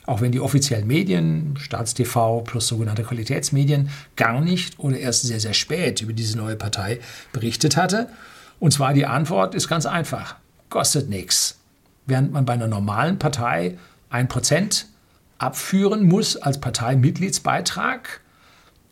[0.05, 5.53] Auch wenn die offiziellen Medien, Staatstv plus sogenannte Qualitätsmedien, gar nicht oder erst sehr, sehr
[5.53, 6.99] spät über diese neue Partei
[7.31, 8.09] berichtet hatte.
[8.59, 10.35] Und zwar die Antwort ist ganz einfach.
[10.69, 11.59] Kostet nichts.
[12.05, 13.77] Während man bei einer normalen Partei
[14.11, 14.85] 1%
[15.37, 18.21] abführen muss als Parteimitgliedsbeitrag,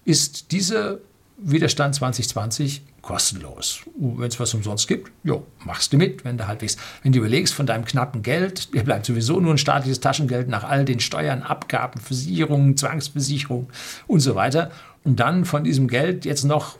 [0.06, 0.98] ist dieser
[1.38, 3.82] Widerstand 2020 kostenlos.
[3.96, 7.54] Wenn es was umsonst gibt, jo, machst du mit, wenn du halbwegs, wenn du überlegst
[7.54, 11.44] von deinem knappen Geld, dir bleibt sowieso nur ein staatliches Taschengeld nach all den Steuern,
[11.44, 13.70] Abgaben, Versicherungen, Zwangsbesicherung
[14.08, 14.72] und so weiter.
[15.04, 16.78] Und dann von diesem Geld jetzt noch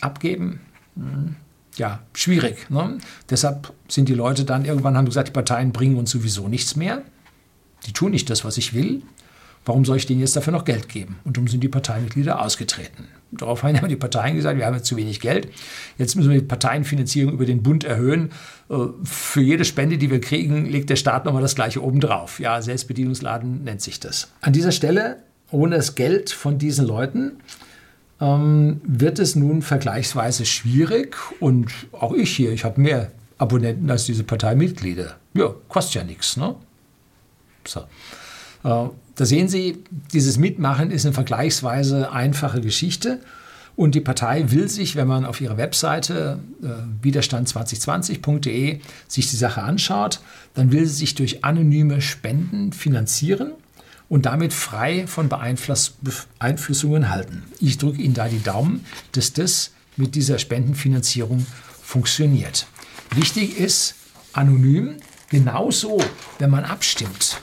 [0.00, 0.60] abgeben,
[0.96, 1.36] hm,
[1.76, 2.68] ja, schwierig.
[2.68, 2.98] Ne?
[3.30, 7.02] Deshalb sind die Leute dann irgendwann haben gesagt, die Parteien bringen uns sowieso nichts mehr.
[7.86, 9.02] Die tun nicht das, was ich will.
[9.64, 11.18] Warum soll ich denen jetzt dafür noch Geld geben?
[11.24, 13.06] Und darum sind die Parteimitglieder ausgetreten.
[13.30, 15.48] Daraufhin haben die Parteien gesagt, wir haben jetzt zu wenig Geld.
[15.98, 18.30] Jetzt müssen wir die Parteienfinanzierung über den Bund erhöhen.
[18.68, 22.40] Äh, für jede Spende, die wir kriegen, legt der Staat nochmal das gleiche obendrauf.
[22.40, 24.28] Ja, Selbstbedienungsladen nennt sich das.
[24.40, 27.38] An dieser Stelle, ohne das Geld von diesen Leuten,
[28.20, 31.16] ähm, wird es nun vergleichsweise schwierig.
[31.40, 35.16] Und auch ich hier, ich habe mehr Abonnenten als diese Parteimitglieder.
[35.34, 36.36] Ja, kostet ja nichts.
[36.36, 36.54] Ne?
[37.66, 37.82] So.
[38.64, 43.20] Äh, da sehen Sie, dieses Mitmachen ist eine vergleichsweise einfache Geschichte.
[43.74, 49.62] Und die Partei will sich, wenn man auf ihrer Webseite äh, widerstand2020.de sich die Sache
[49.62, 50.20] anschaut,
[50.54, 53.52] dann will sie sich durch anonyme Spenden finanzieren
[54.10, 55.94] und damit frei von Beeinfluss
[56.38, 57.44] Beeinflussungen halten.
[57.60, 61.46] Ich drücke Ihnen da die Daumen, dass das mit dieser Spendenfinanzierung
[61.82, 62.66] funktioniert.
[63.14, 63.94] Wichtig ist,
[64.34, 64.96] anonym,
[65.30, 65.98] genauso,
[66.38, 67.38] wenn man abstimmt.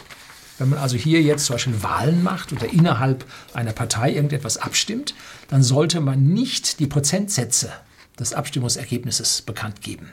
[0.59, 5.15] Wenn man also hier jetzt zum Beispiel Wahlen macht oder innerhalb einer Partei irgendetwas abstimmt,
[5.47, 7.71] dann sollte man nicht die Prozentsätze
[8.19, 10.09] des Abstimmungsergebnisses bekannt geben.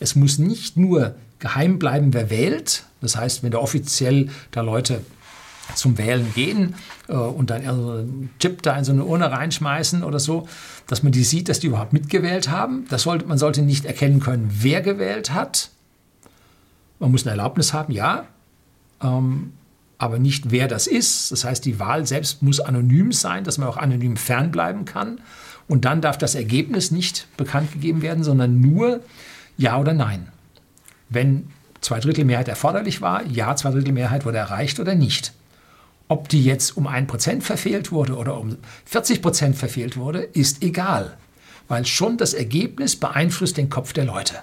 [0.00, 2.84] Es muss nicht nur geheim bleiben, wer wählt.
[3.00, 5.02] Das heißt, wenn da offiziell da Leute
[5.74, 6.74] zum Wählen gehen
[7.08, 10.48] äh, und dann einen Chip da in so eine Urne reinschmeißen oder so,
[10.86, 12.86] dass man die sieht, dass die überhaupt mitgewählt haben.
[12.88, 15.70] Das sollte, man sollte nicht erkennen können, wer gewählt hat.
[16.98, 18.26] Man muss eine Erlaubnis haben, ja,
[19.02, 19.52] ähm,
[19.98, 21.30] aber nicht wer das ist.
[21.30, 25.20] Das heißt, die Wahl selbst muss anonym sein, dass man auch anonym fernbleiben kann.
[25.68, 29.00] Und dann darf das Ergebnis nicht bekannt gegeben werden, sondern nur
[29.56, 30.28] Ja oder Nein.
[31.08, 31.48] Wenn
[31.80, 35.32] Zweidrittelmehrheit erforderlich war, Ja, Zweidrittelmehrheit wurde erreicht oder nicht.
[36.08, 38.56] Ob die jetzt um 1% verfehlt wurde oder um
[38.90, 41.16] 40% verfehlt wurde, ist egal,
[41.68, 44.34] weil schon das Ergebnis beeinflusst den Kopf der Leute.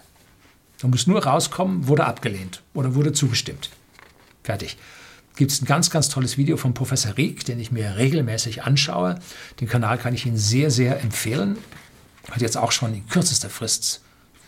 [0.82, 3.70] Da muss nur rauskommen, wurde abgelehnt oder wurde zugestimmt.
[4.44, 4.78] Fertig.
[5.36, 9.20] Gibt es ein ganz, ganz tolles Video von Professor Rieck, den ich mir regelmäßig anschaue.
[9.62, 11.58] Den Kanal kann ich Ihnen sehr, sehr empfehlen.
[12.30, 14.02] Hat jetzt auch schon in kürzester Frist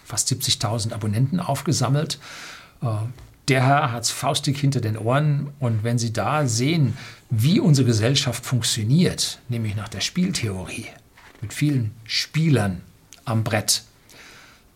[0.04, 2.19] fast 70.000 Abonnenten aufgesammelt.
[2.82, 2.88] Äh,
[3.47, 6.97] der Herr hat es faustig hinter den Ohren und wenn Sie da sehen,
[7.30, 10.88] wie unsere Gesellschaft funktioniert, nämlich nach der Spieltheorie,
[11.41, 12.82] mit vielen Spielern
[13.25, 13.84] am Brett,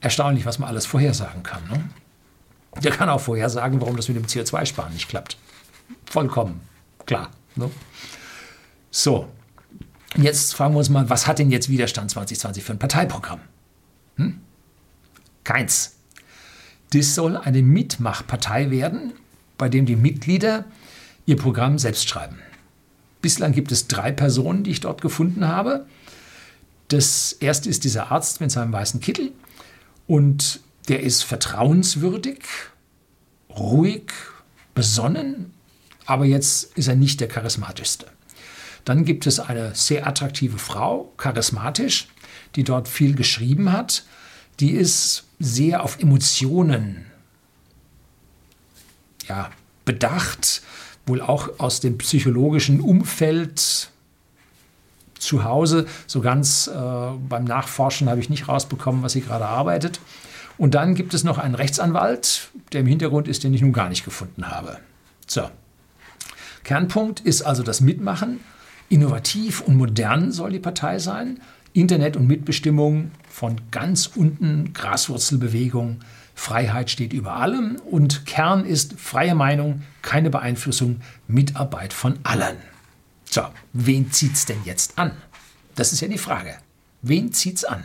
[0.02, 1.64] erstaunlich, was man alles vorhersagen kann.
[1.68, 1.84] Ne?
[2.84, 5.38] Der kann auch vorhersagen, warum das mit dem CO2-Sparen nicht klappt.
[6.06, 6.62] Vollkommen
[7.06, 7.32] klar.
[7.56, 7.70] Ne?
[8.92, 9.28] So,
[10.16, 13.40] jetzt fragen wir uns mal, was hat denn jetzt Widerstand 2020 für ein Parteiprogramm?
[14.18, 14.42] Hm?
[15.44, 15.98] Keins.
[16.94, 19.14] Das soll eine Mitmachpartei werden,
[19.58, 20.66] bei dem die Mitglieder
[21.26, 22.40] ihr Programm selbst schreiben.
[23.22, 25.88] Bislang gibt es drei Personen, die ich dort gefunden habe.
[26.90, 29.32] Das erste ist dieser Arzt mit seinem weißen Kittel
[30.08, 32.44] und der ist vertrauenswürdig,
[33.50, 34.12] ruhig,
[34.74, 35.54] besonnen,
[36.06, 38.08] aber jetzt ist er nicht der charismatischste.
[38.84, 42.08] Dann gibt es eine sehr attraktive Frau, charismatisch,
[42.56, 44.06] die dort viel geschrieben hat.
[44.60, 47.06] Die ist sehr auf Emotionen
[49.28, 49.50] ja,
[49.86, 50.62] bedacht,
[51.08, 53.90] wohl auch aus dem psychologischen Umfeld
[55.18, 55.88] zu Hause.
[56.06, 56.72] So ganz äh,
[57.28, 60.00] beim Nachforschen habe ich nicht rausbekommen, was sie gerade arbeitet.
[60.58, 63.90] Und dann gibt es noch einen Rechtsanwalt, der im Hintergrund ist, den ich nun gar
[63.90, 64.80] nicht gefunden habe.
[65.28, 65.50] So.
[66.64, 68.40] Kernpunkt ist also das Mitmachen.
[68.90, 71.40] Innovativ und modern soll die Partei sein.
[71.74, 76.00] Internet und Mitbestimmung von ganz unten, Graswurzelbewegung,
[76.34, 82.58] Freiheit steht über allem und Kern ist freie Meinung, keine Beeinflussung, Mitarbeit von allen.
[83.30, 85.12] So, wen zieht's denn jetzt an?
[85.76, 86.56] Das ist ja die Frage.
[87.02, 87.84] Wen zieht's an?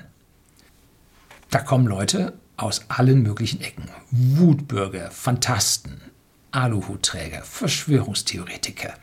[1.50, 3.84] Da kommen Leute aus allen möglichen Ecken.
[4.10, 6.00] Wutbürger, Fantasten,
[6.50, 8.94] Aluhutträger, Verschwörungstheoretiker.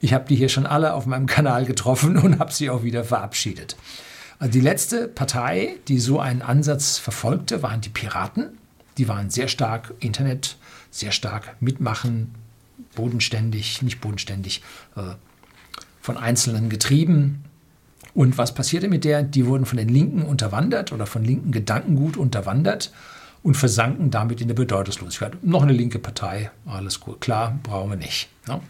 [0.00, 3.04] Ich habe die hier schon alle auf meinem Kanal getroffen und habe sie auch wieder
[3.04, 3.76] verabschiedet.
[4.38, 8.58] Also die letzte Partei, die so einen Ansatz verfolgte, waren die Piraten.
[8.98, 10.56] Die waren sehr stark Internet,
[10.90, 12.34] sehr stark mitmachen,
[12.96, 14.62] bodenständig, nicht bodenständig,
[14.96, 15.14] äh,
[16.00, 17.44] von Einzelnen getrieben.
[18.14, 19.22] Und was passierte mit der?
[19.22, 22.92] Die wurden von den Linken unterwandert oder von linken Gedankengut unterwandert
[23.42, 25.42] und versanken damit in der Bedeutungslosigkeit.
[25.44, 28.28] Noch eine linke Partei, alles gut, klar, brauchen wir nicht.
[28.46, 28.60] Ja.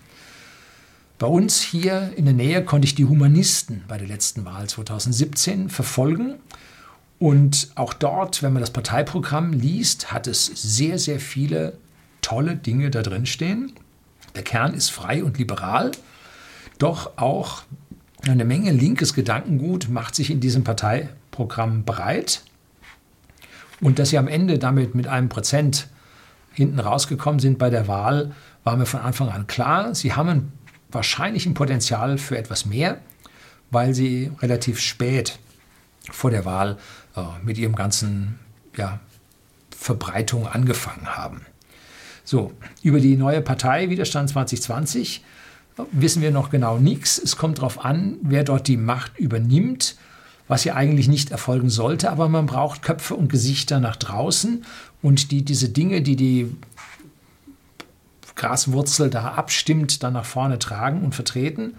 [1.19, 5.69] Bei uns hier in der Nähe konnte ich die Humanisten bei der letzten Wahl 2017
[5.69, 6.35] verfolgen.
[7.19, 11.79] Und auch dort, wenn man das Parteiprogramm liest, hat es sehr, sehr viele
[12.23, 13.73] tolle Dinge da drin stehen.
[14.35, 15.93] Der Kern ist frei und liberal,
[16.79, 17.63] doch auch
[18.29, 22.43] eine Menge linkes Gedankengut macht sich in diesem Parteiprogramm breit.
[23.81, 25.89] Und dass sie am Ende damit mit einem Prozent
[26.53, 28.33] hinten rausgekommen sind bei der Wahl,
[28.63, 29.95] war mir von Anfang an klar.
[29.95, 30.53] Sie haben ein
[30.93, 33.01] wahrscheinlich ein Potenzial für etwas mehr,
[33.71, 35.39] weil sie relativ spät
[36.11, 36.79] vor der Wahl
[37.17, 38.39] äh, mit ihrem ganzen
[38.77, 39.01] ja,
[39.77, 41.41] Verbreitung angefangen haben.
[42.25, 45.42] So, über die neue Partei Widerstand 2020 äh,
[45.91, 47.19] wissen wir noch genau nichts.
[47.19, 49.97] Es kommt darauf an, wer dort die Macht übernimmt,
[50.49, 54.65] was ja eigentlich nicht erfolgen sollte, aber man braucht Köpfe und Gesichter nach draußen
[55.01, 56.55] und die diese Dinge, die die
[58.35, 61.75] Graswurzel da abstimmt, dann nach vorne tragen und vertreten.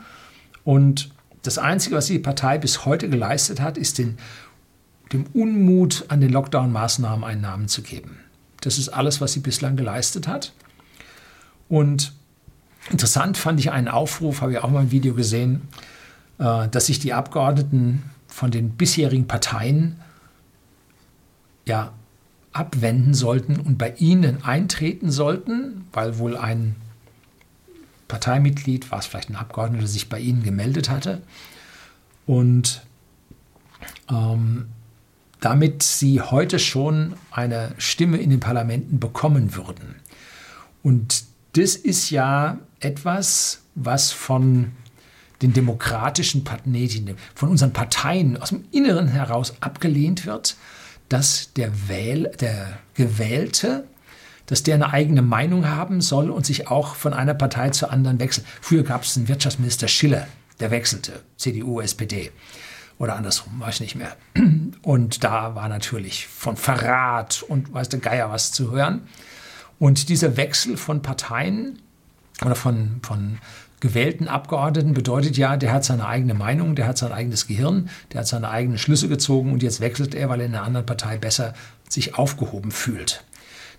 [0.64, 4.18] Und das Einzige, was die Partei bis heute geleistet hat, ist den,
[5.12, 8.18] dem Unmut an den Lockdown-Maßnahmen einen Namen zu geben.
[8.62, 10.54] Das ist alles, was sie bislang geleistet hat.
[11.68, 12.14] Und
[12.90, 15.68] interessant fand ich einen Aufruf, habe ich auch mal ein Video gesehen,
[16.40, 20.00] äh, dass sich die Abgeordneten von den bisherigen Parteien
[21.66, 21.94] ja
[22.52, 26.76] abwenden sollten und bei ihnen eintreten sollten, weil wohl ein
[28.08, 31.22] Parteimitglied, war es vielleicht ein Abgeordneter, sich bei ihnen gemeldet hatte.
[32.28, 32.84] Und
[34.10, 34.68] ähm,
[35.40, 39.96] damit sie heute schon eine Stimme in den Parlamenten bekommen würden.
[40.84, 41.24] Und
[41.54, 44.72] das ist ja etwas, was von
[45.42, 50.56] den demokratischen Parteien, von unseren Parteien aus dem Inneren heraus abgelehnt wird,
[51.10, 53.86] dass der, Wähl, der Gewählte,
[54.46, 58.20] dass der eine eigene Meinung haben soll und sich auch von einer Partei zur anderen
[58.20, 58.48] wechselt.
[58.62, 60.28] Früher gab es einen Wirtschaftsminister Schiller,
[60.60, 62.32] der wechselte, CDU, SPD
[62.98, 64.16] oder andersrum, weiß ich nicht mehr.
[64.82, 69.08] Und da war natürlich von Verrat und weiß der Geier was zu hören.
[69.78, 71.80] Und dieser Wechsel von Parteien
[72.42, 73.38] oder von, von
[73.80, 78.22] gewählten Abgeordneten bedeutet ja, der hat seine eigene Meinung, der hat sein eigenes Gehirn, der
[78.22, 81.18] hat seine eigenen Schlüsse gezogen und jetzt wechselt er, weil er in einer anderen Partei
[81.18, 81.54] besser
[81.90, 83.24] sich aufgehoben fühlt.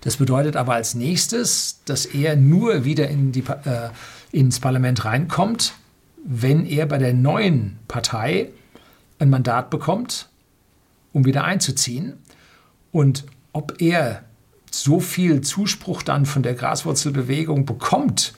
[0.03, 3.89] Das bedeutet aber als nächstes, dass er nur wieder in die, äh,
[4.33, 5.73] ins Parlament reinkommt,
[6.23, 8.51] wenn er bei der neuen Partei
[9.19, 10.29] ein Mandat bekommt,
[11.15, 12.15] um wieder einzuziehen.
[12.93, 13.25] Und
[13.55, 14.25] ob er
[14.71, 18.35] so viel Zuspruch dann von der Graswurzelbewegung bekommt,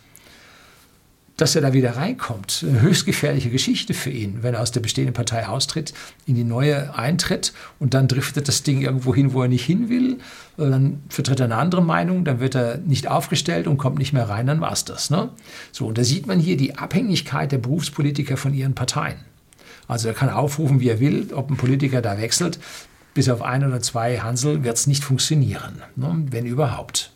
[1.36, 2.64] dass er da wieder reinkommt.
[2.66, 5.92] Eine höchst gefährliche Geschichte für ihn, wenn er aus der bestehenden Partei austritt,
[6.26, 9.88] in die neue eintritt und dann driftet das Ding irgendwo hin, wo er nicht hin
[9.88, 10.18] will.
[10.56, 14.28] Dann vertritt er eine andere Meinung, dann wird er nicht aufgestellt und kommt nicht mehr
[14.28, 15.10] rein, dann war es das.
[15.10, 15.28] Ne?
[15.72, 19.18] So, und da sieht man hier die Abhängigkeit der Berufspolitiker von ihren Parteien.
[19.88, 22.58] Also er kann aufrufen, wie er will, ob ein Politiker da wechselt.
[23.14, 26.24] Bis auf ein oder zwei Hansel wird es nicht funktionieren, ne?
[26.30, 27.12] wenn überhaupt.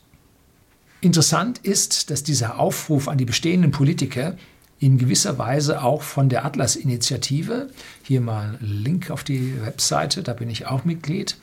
[1.00, 4.36] Interessant ist, dass dieser Aufruf an die bestehenden Politiker
[4.78, 7.70] in gewisser Weise auch von der Atlas-Initiative,
[8.02, 11.36] hier mal Link auf die Webseite, da bin ich auch Mitglied,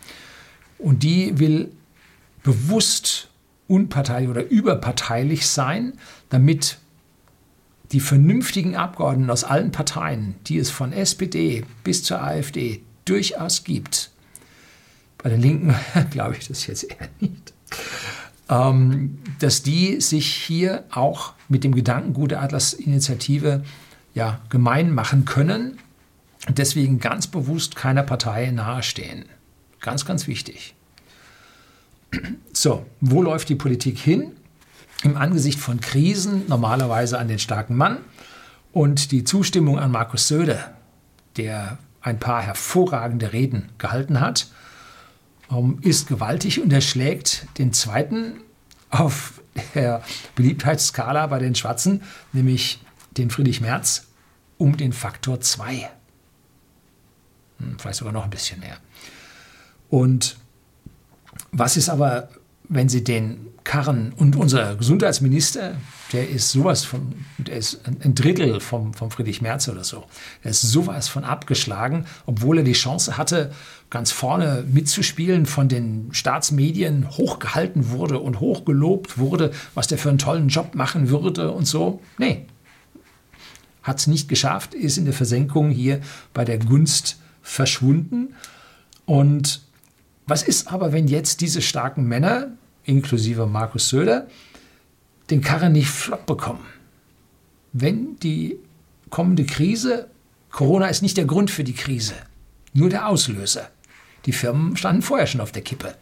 [0.79, 1.71] und die will
[2.43, 3.29] bewusst
[3.67, 5.93] unparteilich oder überparteilich sein,
[6.29, 6.77] damit
[7.91, 14.11] die vernünftigen Abgeordneten aus allen Parteien, die es von SPD bis zur AfD durchaus gibt,
[15.17, 15.75] bei den Linken
[16.11, 17.53] glaube ich das jetzt eher nicht,
[18.49, 23.63] ähm, dass die sich hier auch mit dem Gedankengut der Atlas-Initiative
[24.13, 25.79] ja, gemein machen können
[26.47, 29.25] und deswegen ganz bewusst keiner Partei nahestehen.
[29.79, 30.75] Ganz, ganz wichtig.
[32.53, 34.31] So, wo läuft die Politik hin?
[35.03, 37.99] Im Angesicht von Krisen normalerweise an den starken Mann
[38.71, 40.73] und die Zustimmung an Markus Söder,
[41.35, 44.47] der ein paar hervorragende Reden gehalten hat
[45.51, 48.41] ähm, ist gewaltig und er schlägt den zweiten
[48.89, 49.41] auf
[49.73, 50.03] der
[50.35, 52.79] Beliebtheitsskala bei den Schwarzen, nämlich
[53.11, 54.07] den Friedrich Merz,
[54.57, 55.89] um den Faktor 2.
[57.59, 58.77] Hm, vielleicht sogar noch ein bisschen mehr.
[59.89, 60.37] Und
[61.51, 62.29] was ist aber,
[62.69, 65.75] wenn Sie den Karren und unser Gesundheitsminister,
[66.13, 70.05] der ist sowas von, der ist ein Drittel vom, vom Friedrich Merz oder so.
[70.43, 73.51] Der ist sowas von abgeschlagen, obwohl er die Chance hatte,
[73.89, 80.17] ganz vorne mitzuspielen, von den Staatsmedien hochgehalten wurde und hochgelobt wurde, was der für einen
[80.17, 82.01] tollen Job machen würde und so.
[82.17, 82.45] Nee,
[83.83, 86.01] hat es nicht geschafft, ist in der Versenkung hier
[86.33, 88.33] bei der Gunst verschwunden.
[89.05, 89.61] Und
[90.27, 92.49] was ist aber, wenn jetzt diese starken Männer,
[92.83, 94.27] inklusive Markus Söder,
[95.29, 96.65] den Karren nicht flott bekommen?
[97.73, 98.57] Wenn die
[99.09, 100.07] kommende Krise,
[100.51, 102.15] Corona ist nicht der Grund für die Krise,
[102.73, 103.69] nur der Auslöser.
[104.25, 105.95] Die Firmen standen vorher schon auf der Kippe.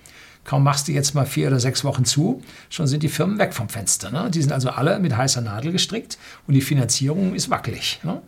[0.43, 3.53] Kaum machst du jetzt mal vier oder sechs Wochen zu, schon sind die Firmen weg
[3.53, 4.11] vom Fenster.
[4.11, 4.29] Ne?
[4.31, 6.17] Die sind also alle mit heißer Nadel gestrickt
[6.47, 7.99] und die Finanzierung ist wackelig.
[8.03, 8.21] Ne?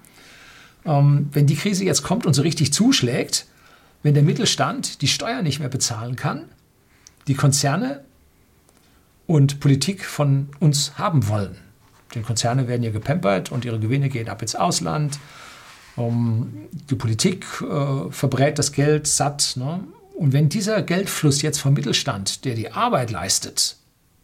[0.85, 3.45] Ähm, wenn die Krise jetzt kommt und so richtig zuschlägt,
[4.07, 6.45] wenn der Mittelstand die Steuern nicht mehr bezahlen kann,
[7.27, 8.05] die Konzerne
[9.25, 11.57] und Politik von uns haben wollen.
[12.15, 15.19] Die Konzerne werden ja gepampert und ihre Gewinne gehen ab ins Ausland
[15.97, 19.55] ähm, die Politik äh, verbrät das Geld satt.
[19.57, 19.83] Ne?
[20.15, 23.75] Und wenn dieser Geldfluss jetzt vom Mittelstand, der die Arbeit leistet,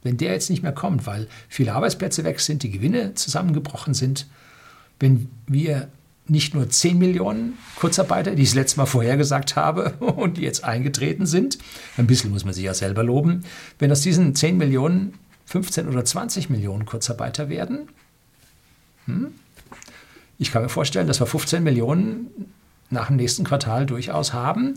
[0.01, 4.27] wenn der jetzt nicht mehr kommt, weil viele Arbeitsplätze weg sind, die Gewinne zusammengebrochen sind,
[5.01, 5.89] wenn wir
[6.27, 10.63] nicht nur 10 Millionen Kurzarbeiter, die ich das letzte Mal vorhergesagt habe und die jetzt
[10.63, 11.57] eingetreten sind,
[11.97, 13.43] ein bisschen muss man sich ja selber loben,
[13.79, 15.13] wenn aus diesen 10 Millionen
[15.45, 17.89] 15 oder 20 Millionen Kurzarbeiter werden,
[19.05, 19.33] hm,
[20.39, 22.27] ich kann mir vorstellen, dass wir 15 Millionen
[22.89, 24.75] nach dem nächsten Quartal durchaus haben,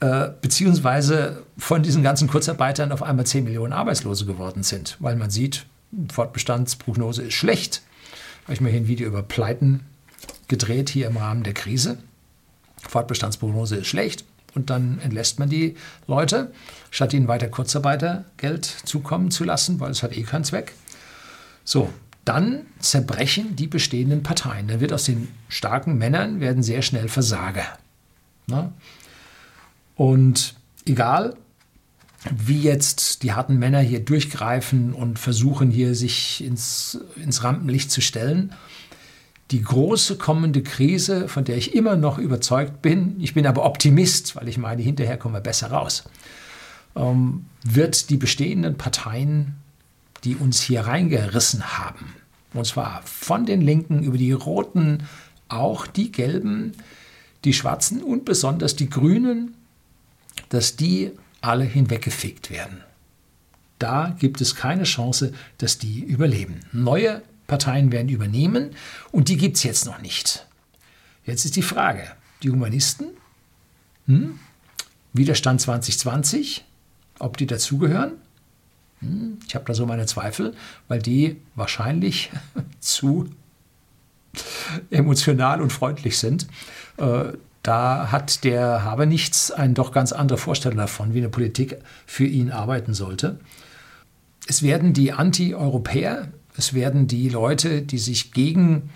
[0.00, 5.30] äh, beziehungsweise von diesen ganzen Kurzarbeitern auf einmal 10 Millionen Arbeitslose geworden sind, weil man
[5.30, 5.66] sieht,
[6.12, 7.82] Fortbestandsprognose ist schlecht.
[8.44, 9.80] Habe ich mir hier ein Video über Pleiten
[10.48, 11.98] gedreht, hier im Rahmen der Krise.
[12.88, 16.52] Fortbestandsprognose ist schlecht und dann entlässt man die Leute,
[16.90, 20.72] statt ihnen weiter Kurzarbeitergeld zukommen zu lassen, weil es hat eh keinen Zweck.
[21.64, 21.90] So,
[22.24, 24.68] dann zerbrechen die bestehenden Parteien.
[24.68, 27.66] Dann wird aus den starken Männern werden sehr schnell Versager.
[28.46, 28.72] Ne?
[29.96, 30.54] Und
[30.84, 31.36] egal,
[32.30, 38.00] wie jetzt die harten Männer hier durchgreifen und versuchen hier sich ins, ins Rampenlicht zu
[38.00, 38.52] stellen.
[39.52, 44.34] Die große kommende Krise, von der ich immer noch überzeugt bin, ich bin aber Optimist,
[44.34, 46.04] weil ich meine, hinterher kommen wir besser raus,
[46.96, 49.56] ähm, wird die bestehenden Parteien,
[50.24, 52.14] die uns hier reingerissen haben,
[52.54, 55.02] und zwar von den Linken über die Roten,
[55.48, 56.72] auch die Gelben,
[57.44, 59.54] die Schwarzen und besonders die Grünen,
[60.48, 61.10] dass die
[61.42, 62.80] alle hinweggefegt werden.
[63.78, 66.60] Da gibt es keine Chance, dass die überleben.
[66.72, 67.20] Neue
[67.52, 68.70] Parteien werden übernehmen
[69.10, 70.46] und die gibt es jetzt noch nicht.
[71.26, 72.04] Jetzt ist die Frage,
[72.42, 73.08] die Humanisten,
[74.06, 74.38] hm?
[75.12, 76.64] Widerstand 2020,
[77.18, 78.12] ob die dazugehören?
[79.00, 79.36] Hm?
[79.46, 80.54] Ich habe da so meine Zweifel,
[80.88, 82.30] weil die wahrscheinlich
[82.80, 83.28] zu
[84.88, 86.46] emotional und freundlich sind.
[86.96, 91.76] Äh, da hat der Habe nichts eine doch ganz andere Vorstellung davon, wie eine Politik
[92.06, 93.40] für ihn arbeiten sollte.
[94.46, 98.90] Es werden die Anti-Europäer, es werden die Leute, die sich gegen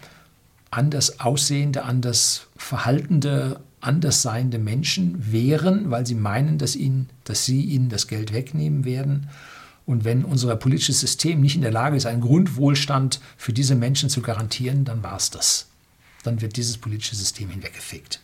[0.70, 7.62] anders aussehende, anders verhaltende, anders seiende Menschen wehren, weil sie meinen, dass, ihnen, dass sie
[7.62, 9.28] ihnen das Geld wegnehmen werden.
[9.86, 14.10] Und wenn unser politisches System nicht in der Lage ist, einen Grundwohlstand für diese Menschen
[14.10, 15.66] zu garantieren, dann war es das.
[16.24, 18.20] Dann wird dieses politische System hinweggefegt.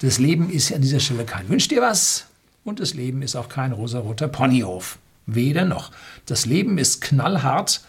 [0.00, 2.26] Das Leben ist an dieser Stelle kein Wünsch dir was
[2.64, 4.98] und das Leben ist auch kein rosaroter Ponyhof.
[5.26, 5.92] Weder noch.
[6.26, 7.82] Das Leben ist knallhart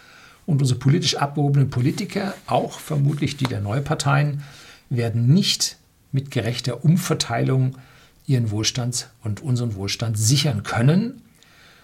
[0.46, 4.42] und unsere politisch abgehobenen Politiker, auch vermutlich die der Neuparteien,
[4.88, 5.76] werden nicht
[6.12, 7.76] mit gerechter Umverteilung
[8.26, 11.22] ihren Wohlstand und unseren Wohlstand sichern können,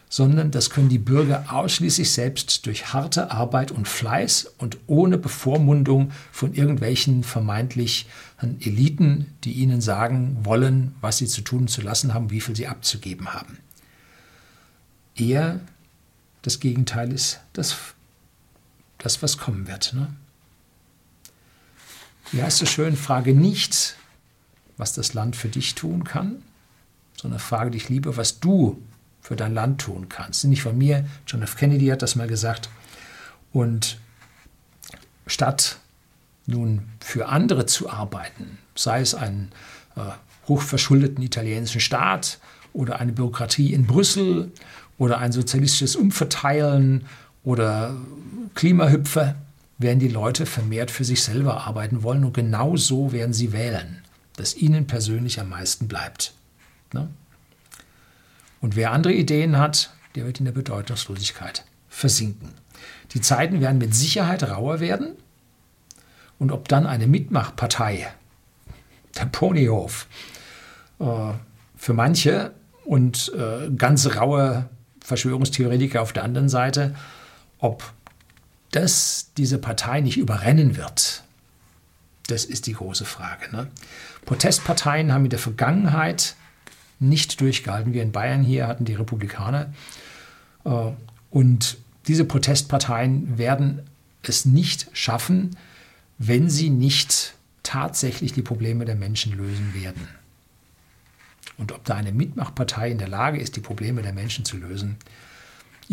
[0.08, 6.12] sondern das können die Bürger ausschließlich selbst durch harte Arbeit und Fleiß und ohne Bevormundung
[6.30, 8.06] von irgendwelchen vermeintlich
[8.60, 12.68] Eliten, die ihnen sagen wollen, was sie zu tun zu lassen haben, wie viel sie
[12.68, 13.58] abzugeben haben.
[15.16, 15.60] Eher
[16.42, 17.74] das Gegenteil ist das,
[19.02, 19.92] das was kommen wird.
[19.94, 20.08] Ne?
[22.30, 23.96] Wie heißt es schön, frage nicht,
[24.76, 26.42] was das Land für dich tun kann,
[27.20, 28.80] sondern frage dich lieber, was du
[29.20, 30.44] für dein Land tun kannst.
[30.44, 31.56] Nicht von mir, John F.
[31.56, 32.68] Kennedy hat das mal gesagt.
[33.52, 33.98] Und
[35.26, 35.78] statt
[36.46, 39.52] nun für andere zu arbeiten, sei es einen
[39.94, 40.00] äh,
[40.48, 42.38] hochverschuldeten italienischen Staat
[42.72, 44.50] oder eine Bürokratie in Brüssel
[44.98, 47.06] oder ein sozialistisches Umverteilen
[47.44, 47.96] oder
[48.54, 49.36] Klimahüpfer,
[49.78, 54.02] werden die Leute vermehrt für sich selber arbeiten wollen und genau so werden sie wählen,
[54.36, 56.34] dass ihnen persönlich am meisten bleibt.
[56.92, 57.08] Ne?
[58.60, 62.50] Und wer andere Ideen hat, der wird in der Bedeutungslosigkeit versinken.
[63.12, 65.16] Die Zeiten werden mit Sicherheit rauer werden.
[66.38, 68.08] Und ob dann eine Mitmachpartei,
[69.16, 70.06] der Ponyhof,
[70.98, 71.32] äh,
[71.76, 72.52] für manche
[72.84, 74.68] und äh, ganz raue
[75.04, 76.94] Verschwörungstheoretiker auf der anderen Seite,
[77.62, 77.92] ob
[78.72, 81.22] das diese Partei nicht überrennen wird,
[82.26, 83.54] das ist die große Frage.
[83.54, 83.68] Ne?
[84.26, 86.34] Protestparteien haben in der Vergangenheit
[86.98, 87.94] nicht durchgehalten.
[87.94, 89.72] Wir in Bayern hier hatten die Republikaner.
[90.64, 90.90] Äh,
[91.30, 93.82] und diese Protestparteien werden
[94.22, 95.56] es nicht schaffen,
[96.18, 100.08] wenn sie nicht tatsächlich die Probleme der Menschen lösen werden.
[101.58, 104.96] Und ob da eine Mitmachpartei in der Lage ist, die Probleme der Menschen zu lösen,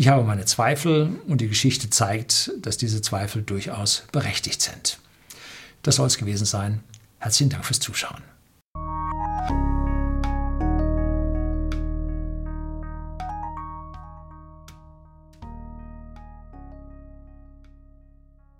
[0.00, 4.98] ich habe meine Zweifel und die Geschichte zeigt, dass diese Zweifel durchaus berechtigt sind.
[5.82, 6.80] Das soll es gewesen sein.
[7.18, 8.22] Herzlichen Dank fürs Zuschauen.